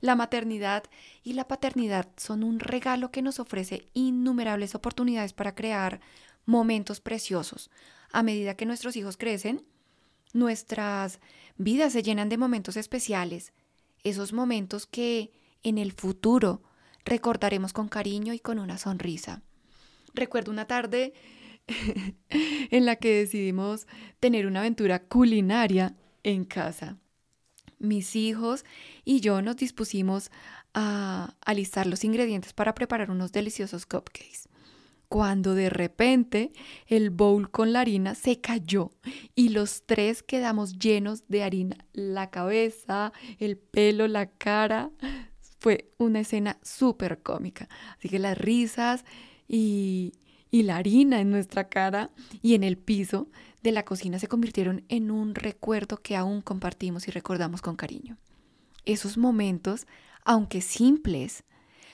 La 0.00 0.16
maternidad 0.16 0.84
y 1.22 1.34
la 1.34 1.48
paternidad 1.48 2.08
son 2.16 2.44
un 2.44 2.60
regalo 2.60 3.10
que 3.10 3.22
nos 3.22 3.40
ofrece 3.40 3.88
innumerables 3.94 4.74
oportunidades 4.74 5.32
para 5.32 5.54
crear 5.54 6.00
momentos 6.46 7.00
preciosos. 7.00 7.70
A 8.12 8.22
medida 8.22 8.54
que 8.54 8.66
nuestros 8.66 8.96
hijos 8.96 9.16
crecen, 9.16 9.64
nuestras 10.32 11.20
vidas 11.56 11.92
se 11.92 12.02
llenan 12.02 12.28
de 12.28 12.38
momentos 12.38 12.76
especiales, 12.76 13.52
esos 14.04 14.32
momentos 14.32 14.86
que 14.86 15.32
en 15.62 15.78
el 15.78 15.92
futuro 15.92 16.62
recordaremos 17.04 17.72
con 17.72 17.88
cariño 17.88 18.32
y 18.32 18.38
con 18.38 18.58
una 18.58 18.78
sonrisa. 18.78 19.42
Recuerdo 20.14 20.50
una 20.50 20.66
tarde 20.66 21.12
en 22.28 22.84
la 22.84 22.96
que 22.96 23.14
decidimos 23.14 23.86
tener 24.18 24.46
una 24.46 24.60
aventura 24.60 25.00
culinaria 25.00 25.96
en 26.22 26.44
casa. 26.44 26.98
Mis 27.78 28.14
hijos 28.16 28.64
y 29.04 29.20
yo 29.20 29.40
nos 29.40 29.56
dispusimos 29.56 30.30
a 30.74 31.34
alistar 31.44 31.86
los 31.86 32.04
ingredientes 32.04 32.52
para 32.52 32.74
preparar 32.74 33.10
unos 33.10 33.32
deliciosos 33.32 33.86
cupcakes 33.86 34.49
cuando 35.10 35.56
de 35.56 35.70
repente 35.70 36.52
el 36.86 37.10
bowl 37.10 37.50
con 37.50 37.72
la 37.72 37.80
harina 37.80 38.14
se 38.14 38.40
cayó 38.40 38.92
y 39.34 39.48
los 39.48 39.82
tres 39.84 40.22
quedamos 40.22 40.78
llenos 40.78 41.26
de 41.26 41.42
harina. 41.42 41.84
La 41.92 42.30
cabeza, 42.30 43.12
el 43.40 43.58
pelo, 43.58 44.06
la 44.06 44.26
cara. 44.30 44.92
Fue 45.58 45.90
una 45.98 46.20
escena 46.20 46.60
súper 46.62 47.22
cómica. 47.24 47.68
Así 47.98 48.08
que 48.08 48.20
las 48.20 48.38
risas 48.38 49.04
y, 49.48 50.12
y 50.48 50.62
la 50.62 50.76
harina 50.76 51.20
en 51.20 51.30
nuestra 51.30 51.68
cara 51.68 52.12
y 52.40 52.54
en 52.54 52.62
el 52.62 52.78
piso 52.78 53.28
de 53.64 53.72
la 53.72 53.84
cocina 53.84 54.20
se 54.20 54.28
convirtieron 54.28 54.84
en 54.88 55.10
un 55.10 55.34
recuerdo 55.34 55.96
que 55.96 56.14
aún 56.14 56.40
compartimos 56.40 57.08
y 57.08 57.10
recordamos 57.10 57.62
con 57.62 57.74
cariño. 57.74 58.16
Esos 58.84 59.18
momentos, 59.18 59.88
aunque 60.24 60.60
simples, 60.60 61.42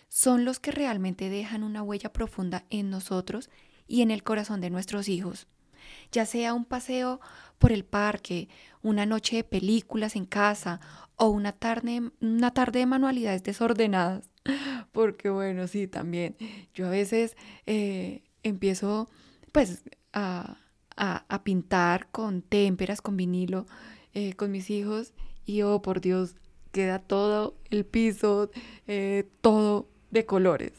son 0.08 0.44
los 0.44 0.60
que 0.60 0.70
realmente 0.70 1.28
dejan 1.28 1.62
una 1.62 1.82
huella 1.82 2.12
profunda 2.12 2.64
en 2.70 2.90
nosotros 2.90 3.50
y 3.86 4.02
en 4.02 4.10
el 4.10 4.22
corazón 4.22 4.60
de 4.60 4.70
nuestros 4.70 5.08
hijos. 5.08 5.46
Ya 6.12 6.26
sea 6.26 6.54
un 6.54 6.64
paseo 6.64 7.20
por 7.58 7.72
el 7.72 7.84
parque, 7.84 8.48
una 8.82 9.06
noche 9.06 9.36
de 9.36 9.44
películas 9.44 10.16
en 10.16 10.26
casa 10.26 10.80
o 11.16 11.28
una 11.28 11.52
tarde, 11.52 12.10
una 12.20 12.52
tarde 12.52 12.80
de 12.80 12.86
manualidades 12.86 13.42
desordenadas. 13.42 14.30
Porque 14.92 15.30
bueno, 15.30 15.66
sí, 15.66 15.86
también. 15.86 16.36
Yo 16.74 16.86
a 16.86 16.90
veces 16.90 17.36
eh, 17.66 18.22
empiezo 18.42 19.08
pues 19.52 19.82
a, 20.12 20.58
pintar 21.44 22.10
con 22.10 22.42
témperas, 22.42 23.00
con 23.00 23.16
vinilo, 23.16 23.66
eh, 24.14 24.34
con 24.34 24.50
mis 24.50 24.70
hijos 24.70 25.12
y 25.44 25.62
oh, 25.62 25.82
por 25.82 26.00
Dios, 26.00 26.36
queda 26.72 26.98
todo 26.98 27.56
el 27.70 27.84
piso, 27.84 28.50
eh, 28.86 29.28
todo 29.40 29.88
de 30.16 30.26
colores. 30.26 30.72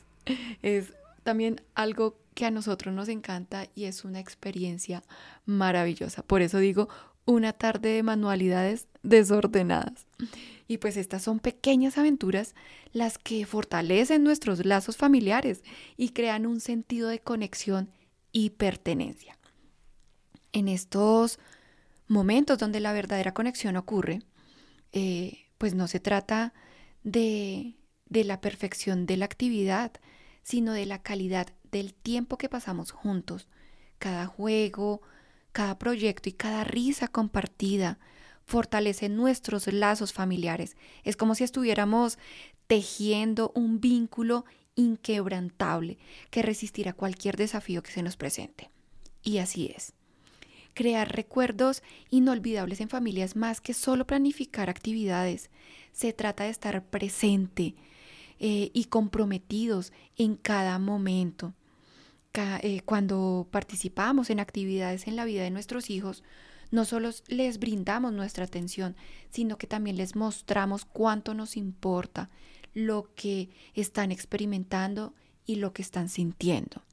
Es 0.62 0.94
también 1.24 1.62
algo 1.75 2.17
que 2.34 2.46
a 2.46 2.51
nosotros 2.51 2.94
nos 2.94 3.10
encanta 3.10 3.67
y 3.75 3.86
es 3.86 4.03
una 4.06 4.20
experiencia 4.20 5.03
maravillosa. 5.46 6.24
Por 6.24 6.41
eso 6.41 6.60
digo, 6.60 6.89
una 7.25 7.53
tarde 7.53 7.89
de 7.89 8.03
manualidades 8.03 8.88
desordenadas. 9.03 10.06
Y 10.67 10.77
pues 10.77 10.98
estas 10.98 11.22
son 11.22 11.39
pequeñas 11.39 11.98
aventuras 11.98 12.56
las 12.91 13.17
que 13.17 13.46
fortalecen 13.46 14.24
nuestros 14.24 14.65
lazos 14.65 14.98
familiares 14.98 15.63
y 15.96 16.10
crean 16.10 16.46
un 16.46 16.60
sentido 16.60 17.10
de 17.10 17.20
conexión 17.20 17.89
y 18.32 18.51
pertenencia. 18.51 19.38
En 20.53 20.67
estos 20.67 21.39
momentos 22.08 22.58
donde 22.58 22.79
la 22.79 22.94
verdadera 22.94 23.34
conexión 23.34 23.75
ocurre, 23.77 24.22
eh, 24.91 25.46
pues 25.58 25.74
no 25.74 25.88
se 25.88 26.00
trata 26.00 26.53
de, 27.03 27.75
de 28.10 28.24
la 28.24 28.42
perfección 28.42 29.06
de 29.06 29.18
la 29.18 29.26
actividad, 29.26 29.92
sino 30.44 30.74
de 30.74 30.86
la 30.86 31.02
calidad 31.02 31.48
del 31.72 31.94
tiempo 31.94 32.38
que 32.38 32.50
pasamos 32.50 32.92
juntos. 32.92 33.48
Cada 34.00 34.28
juego, 34.28 35.02
cada 35.52 35.78
proyecto 35.78 36.30
y 36.30 36.34
cada 36.34 36.64
risa 36.64 37.08
compartida 37.08 38.00
fortalece 38.46 39.10
nuestros 39.10 39.68
lazos 39.72 40.14
familiares. 40.14 40.78
Es 41.04 41.18
como 41.18 41.36
si 41.36 41.44
estuviéramos 41.44 42.18
tejiendo 42.68 43.52
un 43.56 43.82
vínculo 43.82 44.46
inquebrantable 44.76 45.98
que 46.30 46.44
resistirá 46.44 46.94
cualquier 46.94 47.36
desafío 47.36 47.84
que 47.84 47.92
se 47.92 48.04
nos 48.04 48.16
presente. 48.16 48.70
Y 49.24 49.40
así 49.40 49.74
es. 49.76 49.94
Crear 50.74 51.14
recuerdos 51.14 51.82
inolvidables 52.12 52.80
en 52.82 52.90
familia 52.90 53.26
es 53.26 53.36
más 53.36 53.60
que 53.60 53.74
solo 53.74 54.06
planificar 54.06 54.70
actividades. 54.70 55.50
Se 55.92 56.14
trata 56.14 56.44
de 56.44 56.52
estar 56.52 56.86
presente 56.86 57.76
eh, 58.39 58.72
y 58.74 58.86
comprometidos 58.86 59.94
en 60.15 60.36
cada 60.36 60.79
momento. 60.79 61.53
Eh, 62.62 62.82
cuando 62.86 63.48
participamos 63.50 64.29
en 64.29 64.39
actividades 64.39 65.08
en 65.08 65.15
la 65.15 65.25
vida 65.25 65.41
de 65.41 65.50
nuestros 65.50 65.89
hijos, 65.89 66.24
no 66.70 66.86
solo 66.86 67.10
les 67.27 67.58
brindamos 67.58 68.13
nuestra 68.13 68.46
atención, 68.46 68.96
sino 69.32 69.58
que 69.58 69.65
también 69.65 69.98
les 69.98 70.15
mostramos 70.15 70.86
cuánto 70.86 71.34
nos 71.34 71.58
importa 71.58 72.29
lo 72.74 73.12
que 73.15 73.50
están 73.74 74.12
experimentando 74.12 75.15
y 75.46 75.56
lo 75.56 75.74
que 75.74 75.82
están 75.82 76.10
sintiendo. 76.10 76.84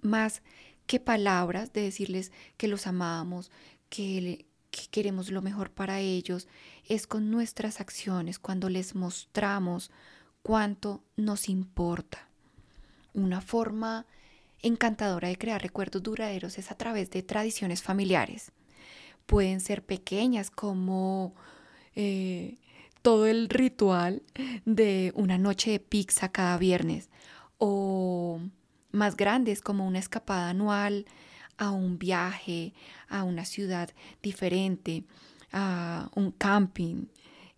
Más 0.00 0.42
que 0.86 0.98
palabras 0.98 1.72
de 1.72 1.82
decirles 1.82 2.32
que 2.56 2.66
los 2.66 2.88
amamos, 2.88 3.52
que, 3.88 4.46
queremos 4.90 5.30
lo 5.30 5.42
mejor 5.42 5.70
para 5.70 6.00
ellos, 6.00 6.48
es 6.86 7.06
con 7.06 7.30
nuestras 7.30 7.80
acciones 7.80 8.38
cuando 8.38 8.68
les 8.68 8.94
mostramos 8.94 9.90
cuánto 10.42 11.02
nos 11.16 11.48
importa. 11.48 12.28
Una 13.12 13.40
forma 13.40 14.06
encantadora 14.62 15.28
de 15.28 15.38
crear 15.38 15.62
recuerdos 15.62 16.02
duraderos 16.02 16.58
es 16.58 16.70
a 16.70 16.76
través 16.76 17.10
de 17.10 17.22
tradiciones 17.22 17.82
familiares. 17.82 18.52
Pueden 19.26 19.60
ser 19.60 19.84
pequeñas 19.84 20.50
como 20.50 21.34
eh, 21.94 22.58
todo 23.02 23.26
el 23.26 23.48
ritual 23.48 24.22
de 24.64 25.12
una 25.14 25.38
noche 25.38 25.72
de 25.72 25.80
pizza 25.80 26.30
cada 26.30 26.56
viernes 26.58 27.10
o 27.58 28.40
más 28.92 29.16
grandes 29.16 29.60
como 29.60 29.86
una 29.86 29.98
escapada 29.98 30.50
anual 30.50 31.06
a 31.58 31.70
un 31.70 31.98
viaje, 31.98 32.72
a 33.08 33.22
una 33.22 33.44
ciudad 33.44 33.90
diferente, 34.22 35.04
a 35.52 36.10
un 36.14 36.30
camping. 36.32 37.06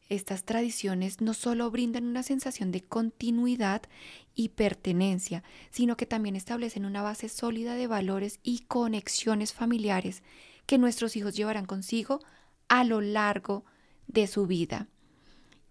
Estas 0.09 0.45
tradiciones 0.45 1.21
no 1.21 1.35
solo 1.35 1.71
brindan 1.71 2.07
una 2.07 2.23
sensación 2.23 2.71
de 2.71 2.83
continuidad 2.83 3.83
y 4.35 4.51
pertenencia, 4.51 5.43
sino 5.71 5.97
que 5.97 6.07
también 6.07 6.37
establecen 6.37 6.85
una 6.85 7.03
base 7.03 7.29
sólida 7.29 7.75
de 7.75 7.89
valores 7.89 8.39
y 8.43 8.61
conexiones 8.61 9.53
familiares 9.53 10.23
que 10.67 10.79
nuestros 10.79 11.17
hijos 11.17 11.35
llevarán 11.35 11.67
consigo 11.67 12.21
a 12.69 12.85
lo 12.85 13.01
largo 13.01 13.65
de 14.07 14.27
su 14.27 14.47
vida. 14.47 14.89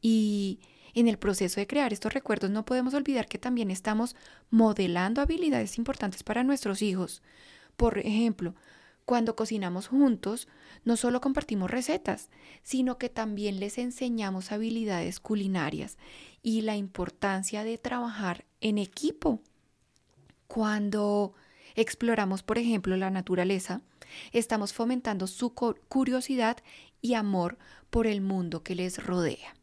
Y 0.02 0.60
en 0.94 1.08
el 1.08 1.18
proceso 1.18 1.60
de 1.60 1.68
crear 1.68 1.94
estos 1.94 2.14
recuerdos 2.14 2.50
no 2.50 2.66
podemos 2.66 2.94
olvidar 2.94 3.28
que 3.28 3.38
también 3.38 3.70
estamos 3.72 4.16
modelando 4.50 5.22
habilidades 5.22 5.78
importantes 5.78 6.24
para 6.24 6.44
nuestros 6.44 6.82
hijos. 6.82 7.22
Por 7.76 8.00
ejemplo, 8.00 8.56
cuando 9.06 9.36
cocinamos 9.36 9.88
juntos, 9.88 10.48
no 10.84 10.98
solo 10.98 11.22
compartimos 11.22 11.70
recetas, 11.70 12.30
sino 12.64 12.98
que 12.98 13.10
también 13.10 13.60
les 13.60 13.78
enseñamos 13.78 14.52
habilidades 14.52 15.20
culinarias 15.20 15.98
y 16.42 16.62
la 16.62 16.76
importancia 16.76 17.64
de 17.64 17.78
trabajar 17.78 18.46
en 18.62 18.80
equipo. 18.80 19.42
Cuando 20.48 21.34
exploramos, 21.76 22.42
por 22.42 22.58
ejemplo, 22.58 22.98
la 22.98 23.12
naturaleza, 23.12 23.82
estamos 24.32 24.74
fomentando 24.74 25.28
su 25.28 25.54
curiosidad 25.54 26.58
y 27.02 27.14
amor 27.14 27.58
por 27.92 28.08
el 28.08 28.22
mundo 28.22 28.64
que 28.64 28.76
les 28.76 29.04
rodea. 29.04 29.56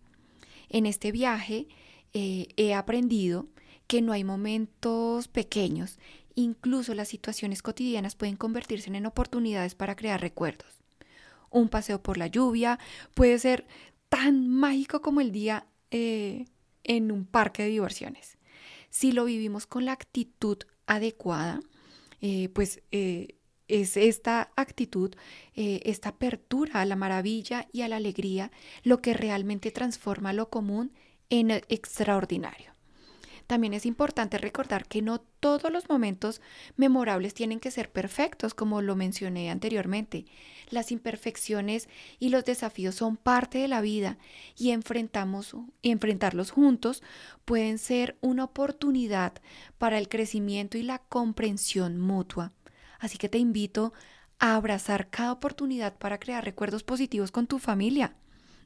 En 0.69 0.87
este 0.87 1.11
viaje 1.11 1.67
eh, 2.13 2.49
he 2.57 2.75
aprendido 2.75 3.49
que 3.87 4.01
no 4.03 4.13
hay 4.13 4.25
momentos 4.25 5.29
pequeños, 5.29 5.99
incluso 6.35 6.95
las 6.95 7.09
situaciones 7.09 7.63
cotidianas 7.63 8.17
pueden 8.17 8.37
convertirse 8.37 8.91
en 8.91 9.07
oportunidades 9.07 9.75
para 9.75 9.97
crear 9.97 10.21
recuerdos. 10.21 10.81
Un 11.51 11.69
paseo 11.69 12.03
por 12.03 12.19
la 12.19 12.27
lluvia 12.27 12.79
puede 13.15 13.39
ser 13.39 13.67
tan 14.09 14.49
mágico 14.49 15.01
como 15.01 15.21
el 15.21 15.33
día 15.33 15.67
eh, 15.91 16.47
en 16.85 17.13
un 17.13 17.25
parque 17.27 17.63
de 17.63 17.71
diversiones. 17.71 18.39
Si 18.91 19.13
lo 19.13 19.25
vivimos 19.25 19.67
con 19.67 19.85
la 19.85 19.93
actitud 19.93 20.59
adecuada, 20.87 21.61
eh, 22.21 22.49
pues 22.51 22.83
es 23.73 23.97
esta 23.97 24.53
actitud, 24.57 25.15
eh, 25.55 25.81
esta 25.85 26.11
apertura 26.11 26.81
a 26.81 26.85
la 26.85 26.97
maravilla 26.97 27.69
y 27.73 27.83
a 27.83 27.89
la 27.89 27.97
alegría 27.97 28.51
lo 28.83 29.01
que 29.01 29.15
realmente 29.15 29.71
transforma 29.71 30.33
lo 30.33 30.51
común 30.51 30.93
en 31.31 31.51
extraordinario. 31.51 32.72
También 33.47 33.75
es 33.75 33.87
importante 33.87 34.39
recordar 34.39 34.87
que 34.87 35.03
no 35.03 35.21
todos 35.21 35.71
los 35.73 35.89
momentos 35.89 36.41
memorables 36.77 37.35
tienen 37.35 37.61
que 37.61 37.71
ser 37.71 37.91
perfectos, 37.91 38.55
como 38.55 38.83
lo 38.83 38.97
mencioné 38.97 39.51
anteriormente. 39.51 40.27
Las 40.71 40.93
imperfecciones 40.93 41.89
y 42.19 42.31
los 42.31 42.45
desafíos 42.45 42.95
son 42.95 43.17
parte 43.17 43.59
de 43.59 43.69
la 43.69 43.81
vida 43.81 44.19
y 44.57 44.71
enfrentamos 44.71 45.57
y 45.83 45.91
enfrentarlos 45.91 46.51
juntos 46.51 47.03
pueden 47.45 47.79
ser 47.79 48.17
una 48.21 48.45
oportunidad 48.45 49.35
para 49.79 49.99
el 49.99 50.09
crecimiento 50.09 50.79
y 50.79 50.83
la 50.83 50.99
comprensión 50.99 51.99
mutua. 51.99 52.53
Así 52.99 53.19
que 53.19 53.29
te 53.29 53.39
invito 53.39 53.93
a 54.39 54.55
abrazar 54.57 55.11
cada 55.11 55.33
oportunidad 55.33 55.97
para 55.99 56.19
crear 56.19 56.45
recuerdos 56.45 56.83
positivos 56.83 57.31
con 57.31 57.47
tu 57.47 57.59
familia. 57.59 58.17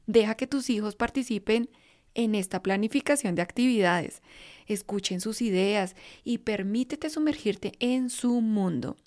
Deja 0.05 0.35
que 0.35 0.47
tus 0.47 0.69
hijos 0.69 0.95
participen 0.95 1.69
en 2.17 2.35
esta 2.35 2.61
planificación 2.61 3.35
de 3.35 3.43
actividades, 3.43 4.21
escuchen 4.65 5.21
sus 5.21 5.41
ideas 5.41 5.95
y 6.25 6.39
permítete 6.39 7.09
sumergirte 7.09 7.73
en 7.79 8.09
su 8.09 8.41
mundo. 8.41 8.97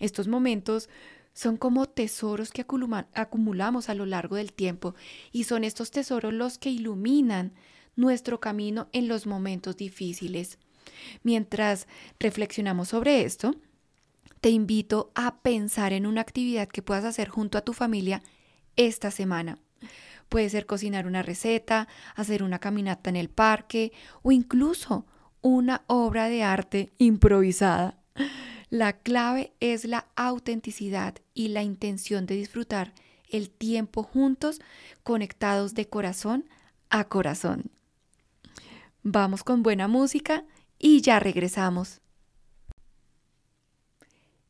Estos 0.00 0.26
momentos 0.26 0.88
son 1.34 1.56
como 1.56 1.86
tesoros 1.86 2.50
que 2.50 2.64
acumulamos 3.14 3.88
a 3.88 3.94
lo 3.94 4.06
largo 4.06 4.36
del 4.36 4.52
tiempo 4.52 4.94
y 5.30 5.44
son 5.44 5.62
estos 5.62 5.90
tesoros 5.90 6.32
los 6.32 6.58
que 6.58 6.70
iluminan 6.70 7.52
nuestro 7.96 8.40
camino 8.40 8.88
en 8.92 9.08
los 9.08 9.26
momentos 9.26 9.76
difíciles. 9.76 10.58
Mientras 11.22 11.86
reflexionamos 12.18 12.88
sobre 12.88 13.22
esto, 13.24 13.54
te 14.40 14.50
invito 14.50 15.10
a 15.14 15.38
pensar 15.38 15.92
en 15.92 16.06
una 16.06 16.22
actividad 16.22 16.68
que 16.68 16.82
puedas 16.82 17.04
hacer 17.04 17.28
junto 17.28 17.58
a 17.58 17.62
tu 17.62 17.72
familia 17.72 18.22
esta 18.76 19.10
semana. 19.10 19.58
Puede 20.28 20.48
ser 20.48 20.66
cocinar 20.66 21.06
una 21.06 21.22
receta, 21.22 21.88
hacer 22.14 22.42
una 22.42 22.58
caminata 22.58 23.10
en 23.10 23.16
el 23.16 23.28
parque 23.28 23.92
o 24.22 24.32
incluso 24.32 25.06
una 25.40 25.82
obra 25.86 26.28
de 26.28 26.42
arte 26.42 26.92
improvisada. 26.98 27.98
La 28.70 28.94
clave 28.94 29.52
es 29.60 29.84
la 29.84 30.08
autenticidad 30.16 31.14
y 31.34 31.48
la 31.48 31.62
intención 31.62 32.26
de 32.26 32.34
disfrutar 32.34 32.92
el 33.28 33.50
tiempo 33.50 34.02
juntos, 34.02 34.60
conectados 35.02 35.74
de 35.74 35.88
corazón 35.88 36.48
a 36.90 37.04
corazón. 37.04 37.70
Vamos 39.02 39.44
con 39.44 39.62
buena 39.62 39.86
música 39.86 40.44
y 40.78 41.02
ya 41.02 41.20
regresamos. 41.20 42.00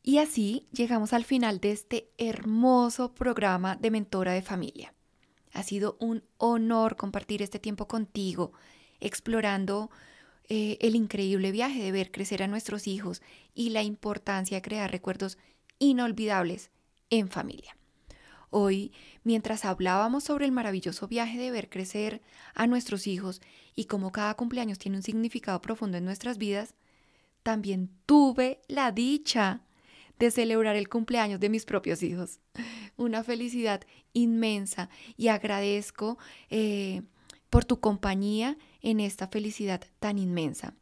Y 0.03 0.19
así 0.19 0.69
llegamos 0.71 1.13
al 1.13 1.25
final 1.25 1.61
de 1.61 1.73
este 1.73 2.11
hermoso 2.19 3.15
programa 3.15 3.77
de 3.77 3.91
Mentora 3.91 4.33
de 4.33 4.43
Familia. 4.43 4.95
Ha 5.55 5.62
sido 5.62 5.97
un 6.01 6.23
honor 6.37 6.97
compartir 6.97 7.40
este 7.40 7.59
tiempo 7.59 7.88
contigo, 7.88 8.53
explorando 9.01 9.90
eh, 10.49 10.77
el 10.83 10.95
increíble 10.95 11.53
viaje 11.53 11.83
de 11.83 11.93
ver 11.93 12.11
crecer 12.11 12.43
a 12.43 12.49
nuestros 12.49 12.87
hijos 12.87 13.23
y 13.55 13.71
la 13.71 13.83
importancia 13.83 14.59
de 14.59 14.62
crear 14.62 14.90
recuerdos 14.90 15.38
inolvidables 15.79 16.71
en 17.09 17.29
familia. 17.29 17.77
Hoy, 18.51 18.93
mientras 19.25 19.64
hablábamos 19.64 20.25
sobre 20.25 20.45
el 20.45 20.53
maravilloso 20.53 21.09
viaje 21.09 21.38
de 21.38 21.51
ver 21.51 21.69
crecer 21.69 22.23
a 22.55 22.67
nuestros 22.67 23.07
hijos 23.07 23.40
y 23.75 23.87
cómo 23.87 24.12
cada 24.12 24.35
cumpleaños 24.35 24.79
tiene 24.79 24.99
un 24.99 25.03
significado 25.03 25.61
profundo 25.61 25.97
en 25.97 26.05
nuestras 26.05 26.38
vidas, 26.38 26.75
también 27.43 27.90
tuve 28.07 28.61
la 28.69 28.93
dicha 28.93 29.62
de 30.25 30.31
celebrar 30.31 30.77
el 30.77 30.89
cumpleaños 30.89 31.41
de 31.41 31.49
mis 31.49 31.65
propios 31.65 32.03
hijos. 32.03 32.41
Una 32.97 33.23
felicidad 33.23 33.83
inmensa 34.13 34.89
y 35.17 35.29
agradezco 35.29 36.19
eh, 36.51 37.03
por 37.51 37.65
tu 37.65 37.81
compañía 37.81 38.57
en 38.81 39.01
esta 39.01 39.29
felicidad 39.29 39.83
tan 40.01 40.19
inmensa. 40.19 40.75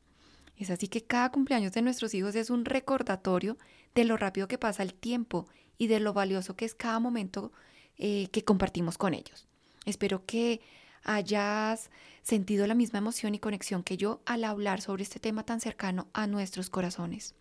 Es 0.56 0.70
así 0.70 0.88
que 0.88 1.02
cada 1.02 1.30
cumpleaños 1.30 1.72
de 1.72 1.82
nuestros 1.82 2.14
hijos 2.14 2.34
es 2.34 2.50
un 2.50 2.64
recordatorio 2.64 3.58
de 3.94 4.04
lo 4.04 4.16
rápido 4.16 4.48
que 4.48 4.58
pasa 4.58 4.82
el 4.82 4.94
tiempo 4.94 5.46
y 5.76 5.88
de 5.88 5.98
lo 5.98 6.12
valioso 6.12 6.54
que 6.54 6.64
es 6.64 6.74
cada 6.74 7.00
momento 7.00 7.52
eh, 7.98 8.28
que 8.30 8.44
compartimos 8.44 8.96
con 8.96 9.14
ellos. 9.14 9.48
Espero 9.84 10.24
que 10.24 10.60
hayas 11.02 11.90
sentido 12.22 12.66
la 12.68 12.74
misma 12.74 13.00
emoción 13.00 13.34
y 13.34 13.40
conexión 13.40 13.82
que 13.82 13.96
yo 13.96 14.22
al 14.24 14.44
hablar 14.44 14.80
sobre 14.80 15.02
este 15.02 15.18
tema 15.18 15.44
tan 15.44 15.60
cercano 15.60 16.06
a 16.12 16.28
nuestros 16.28 16.70
corazones. 16.70 17.34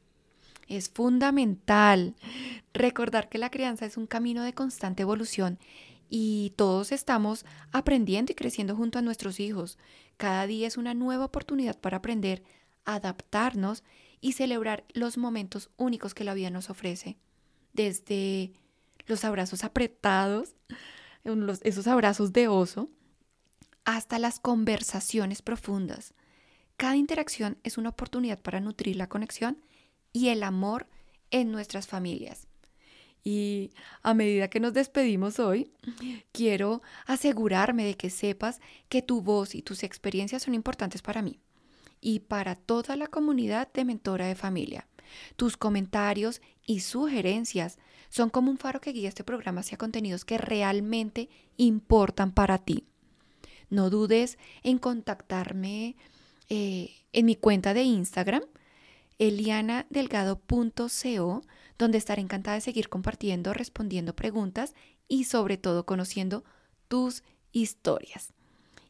Es 0.72 0.90
fundamental 0.90 2.16
recordar 2.74 3.28
que 3.28 3.38
la 3.38 3.50
crianza 3.50 3.86
es 3.86 3.98
un 3.98 4.08
camino 4.08 4.42
de 4.44 4.54
constante 4.54 5.02
evolución 5.02 5.60
y 6.10 6.54
todos 6.56 6.94
estamos 6.94 7.46
aprendiendo 7.74 8.32
y 8.32 8.36
creciendo 8.36 8.74
junto 8.78 8.98
a 8.98 9.02
nuestros 9.02 9.42
hijos. 9.42 9.78
Cada 10.16 10.48
día 10.48 10.66
es 10.70 10.78
una 10.78 10.94
nueva 10.94 11.26
oportunidad 11.26 11.78
para 11.78 11.98
aprender, 11.98 12.42
adaptarnos 12.86 13.84
y 14.22 14.32
celebrar 14.32 14.86
los 14.94 15.18
momentos 15.18 15.70
únicos 15.76 16.14
que 16.14 16.24
la 16.24 16.34
vida 16.34 16.50
nos 16.50 16.70
ofrece. 16.70 17.18
Desde 17.74 18.54
los 19.08 19.26
abrazos 19.26 19.66
apretados, 19.66 20.56
esos 21.64 21.88
abrazos 21.88 22.32
de 22.32 22.48
oso, 22.48 22.90
hasta 23.84 24.20
las 24.20 24.40
conversaciones 24.40 25.42
profundas. 25.42 26.14
Cada 26.78 26.96
interacción 26.96 27.58
es 27.64 27.78
una 27.78 27.90
oportunidad 27.90 28.42
para 28.42 28.62
nutrir 28.62 28.96
la 28.96 29.10
conexión 29.10 29.58
y 30.14 30.30
el 30.30 30.44
amor 30.44 30.88
en 31.30 31.52
nuestras 31.52 31.88
familias. 31.88 32.48
Y 33.24 33.72
a 34.02 34.14
medida 34.14 34.50
que 34.50 34.60
nos 34.60 34.74
despedimos 34.74 35.40
hoy, 35.40 35.72
quiero 36.32 36.82
asegurarme 37.06 37.86
de 37.86 37.96
que 37.96 38.10
sepas 38.10 38.60
que 38.90 39.02
tu 39.02 39.22
voz 39.22 39.54
y 39.54 39.62
tus 39.62 39.84
experiencias 39.84 40.44
son 40.44 40.56
importantes 40.56 41.02
para 41.02 41.22
mí 41.22 41.40
y 42.00 42.20
para 42.20 42.56
toda 42.56 42.96
la 42.96 43.08
comunidad 43.08 43.72
de 43.74 43.86
Mentora 43.86 44.26
de 44.26 44.36
Familia. 44.36 44.88
Tus 45.36 45.56
comentarios 45.56 46.42
y 46.66 46.80
sugerencias 46.80 47.78
son 48.10 48.30
como 48.30 48.50
un 48.50 48.58
faro 48.58 48.82
que 48.82 48.92
guía 48.92 49.10
este 49.10 49.24
programa 49.24 49.62
hacia 49.62 49.78
contenidos 49.78 50.26
que 50.26 50.38
realmente 50.38 51.30
importan 51.58 52.32
para 52.32 52.58
ti. 52.58 52.86
No 53.70 53.90
dudes 53.90 54.38
en 54.64 54.80
contactarme 54.80 55.96
eh, 56.50 56.90
en 57.14 57.26
mi 57.26 57.36
cuenta 57.36 57.74
de 57.74 57.84
Instagram, 57.84 58.44
elianadelgado.co, 59.20 61.42
donde 61.78 61.98
estaré 61.98 62.22
encantada 62.22 62.56
de 62.56 62.62
seguir 62.62 62.90
compartiendo, 62.90 63.54
respondiendo 63.54 64.16
preguntas 64.16 64.74
y 65.08 65.26
sobre 65.26 65.58
todo 65.58 65.86
conociendo 65.86 66.44
tus 66.88 67.24
historias. 67.52 68.34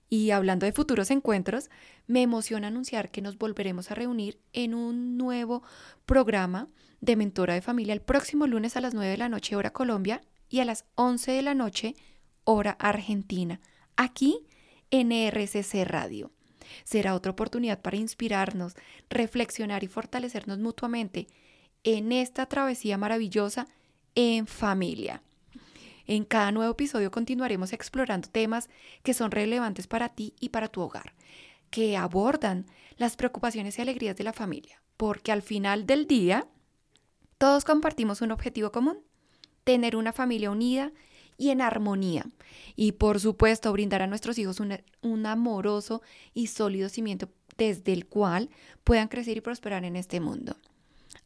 Y 0.10 0.31
hablando 0.31 0.65
de 0.65 0.73
futuros 0.73 1.10
encuentros, 1.10 1.69
me 2.05 2.21
emociona 2.21 2.67
anunciar 2.67 3.12
que 3.12 3.21
nos 3.21 3.38
volveremos 3.38 3.91
a 3.91 3.95
reunir 3.95 4.39
en 4.51 4.73
un 4.73 5.17
nuevo 5.17 5.63
programa 6.05 6.67
de 6.99 7.15
Mentora 7.15 7.53
de 7.53 7.62
Familia 7.62 7.93
el 7.93 8.01
próximo 8.01 8.45
lunes 8.45 8.75
a 8.75 8.81
las 8.81 8.93
9 8.93 9.12
de 9.12 9.17
la 9.17 9.29
noche 9.29 9.55
hora 9.55 9.71
Colombia 9.71 10.21
y 10.49 10.60
a 10.60 10.65
las 10.65 10.84
11 10.95 11.31
de 11.31 11.41
la 11.41 11.55
noche 11.55 11.95
hora 12.43 12.71
Argentina, 12.71 13.62
aquí 13.95 14.45
en 14.89 15.12
RCC 15.12 15.86
Radio. 15.86 16.31
Será 16.84 17.15
otra 17.15 17.32
oportunidad 17.32 17.82
para 17.82 17.97
inspirarnos, 17.97 18.76
reflexionar 19.10 19.84
y 19.84 19.88
fortalecernos 19.88 20.60
mutuamente 20.60 21.28
en 21.84 22.12
esta 22.12 22.45
travesía 22.45 22.97
maravillosa 22.97 23.67
en 24.15 24.47
familia. 24.47 25.21
En 26.08 26.26
cada 26.26 26.52
nuevo 26.52 26.71
episodio 26.71 27.12
continuaremos 27.12 27.74
explorando 27.74 28.30
temas 28.30 28.69
que 29.04 29.13
son 29.13 29.32
relevantes 29.32 29.88
para 29.88 30.10
ti 30.10 30.34
y 30.39 30.50
para 30.50 30.67
tu 30.67 30.82
hogar, 30.82 31.13
que 31.69 31.95
abordan 31.95 32.65
las 32.97 33.15
preocupaciones 33.15 33.78
y 33.78 33.82
alegrías 33.82 34.17
de 34.17 34.24
la 34.24 34.34
familia, 34.34 34.82
porque 34.97 35.32
al 35.32 35.41
final 35.41 35.86
del 35.86 36.08
día 36.08 36.47
todos 37.38 37.63
compartimos 37.63 38.21
un 38.21 38.32
objetivo 38.32 38.71
común, 38.71 39.00
tener 39.63 39.95
una 39.95 40.13
familia 40.13 40.52
unida 40.52 40.91
y 41.41 41.49
en 41.49 41.60
armonía. 41.60 42.27
Y 42.75 42.91
por 42.91 43.19
supuesto, 43.19 43.73
brindar 43.73 44.04
a 44.04 44.08
nuestros 44.08 44.38
hijos 44.38 44.60
un, 44.60 44.77
un, 45.01 45.25
amoroso 45.25 46.04
y 46.36 46.47
sólido 46.47 46.88
cimiento 46.88 47.30
desde 47.58 47.93
el 47.93 48.06
cual 48.06 48.51
puedan 48.84 49.08
crecer 49.08 49.38
y 49.38 49.41
prosperar 49.41 49.84
en 49.84 49.95
este 49.95 50.19
mundo. 50.19 50.56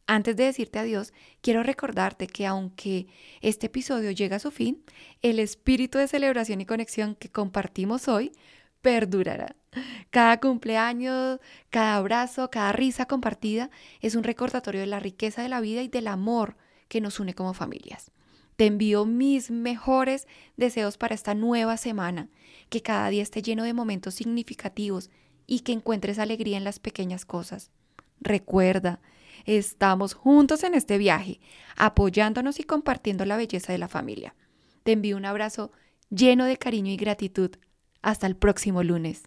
Antes 0.06 0.34
de 0.34 0.44
decirte 0.44 0.78
adiós, 0.78 1.12
quiero 1.42 1.62
recordarte 1.62 2.28
que 2.28 2.46
aunque 2.46 3.08
este 3.42 3.66
episodio 3.66 4.10
llega 4.10 4.36
a 4.36 4.38
su 4.38 4.50
fin, 4.50 4.82
el 5.20 5.38
espíritu 5.38 5.98
de 5.98 6.08
celebración 6.08 6.62
y 6.62 6.66
conexión 6.66 7.14
que 7.14 7.28
compartimos 7.28 8.08
hoy 8.08 8.32
perdurará. 8.80 9.54
Cada 10.08 10.40
cumpleaños, 10.40 11.40
cada 11.68 11.96
abrazo, 11.96 12.50
cada 12.50 12.72
risa 12.72 13.04
compartida 13.04 13.68
es 14.00 14.14
un 14.14 14.24
recordatorio 14.24 14.80
de 14.80 14.86
la 14.86 14.98
riqueza 14.98 15.42
de 15.42 15.50
la 15.50 15.60
vida 15.60 15.82
y 15.82 15.88
del 15.88 16.08
amor 16.08 16.56
que 16.88 17.02
nos 17.02 17.20
une 17.20 17.34
como 17.34 17.52
familias. 17.52 18.10
Te 18.56 18.66
envío 18.66 19.04
mis 19.04 19.50
mejores 19.50 20.26
deseos 20.56 20.96
para 20.96 21.14
esta 21.14 21.34
nueva 21.34 21.76
semana, 21.76 22.28
que 22.68 22.82
cada 22.82 23.08
día 23.08 23.22
esté 23.22 23.42
lleno 23.42 23.64
de 23.64 23.74
momentos 23.74 24.14
significativos 24.14 25.10
y 25.46 25.60
que 25.60 25.72
encuentres 25.72 26.18
alegría 26.18 26.56
en 26.56 26.64
las 26.64 26.78
pequeñas 26.78 27.24
cosas. 27.24 27.70
Recuerda, 28.20 29.00
Estamos 29.44 30.14
juntos 30.14 30.64
en 30.64 30.74
este 30.74 30.98
viaje, 30.98 31.40
apoyándonos 31.76 32.58
y 32.58 32.64
compartiendo 32.64 33.24
la 33.24 33.36
belleza 33.36 33.72
de 33.72 33.78
la 33.78 33.88
familia. 33.88 34.34
Te 34.82 34.92
envío 34.92 35.16
un 35.16 35.24
abrazo 35.24 35.70
lleno 36.10 36.44
de 36.46 36.56
cariño 36.56 36.90
y 36.90 36.96
gratitud. 36.96 37.50
Hasta 38.02 38.26
el 38.26 38.36
próximo 38.36 38.82
lunes. 38.82 39.22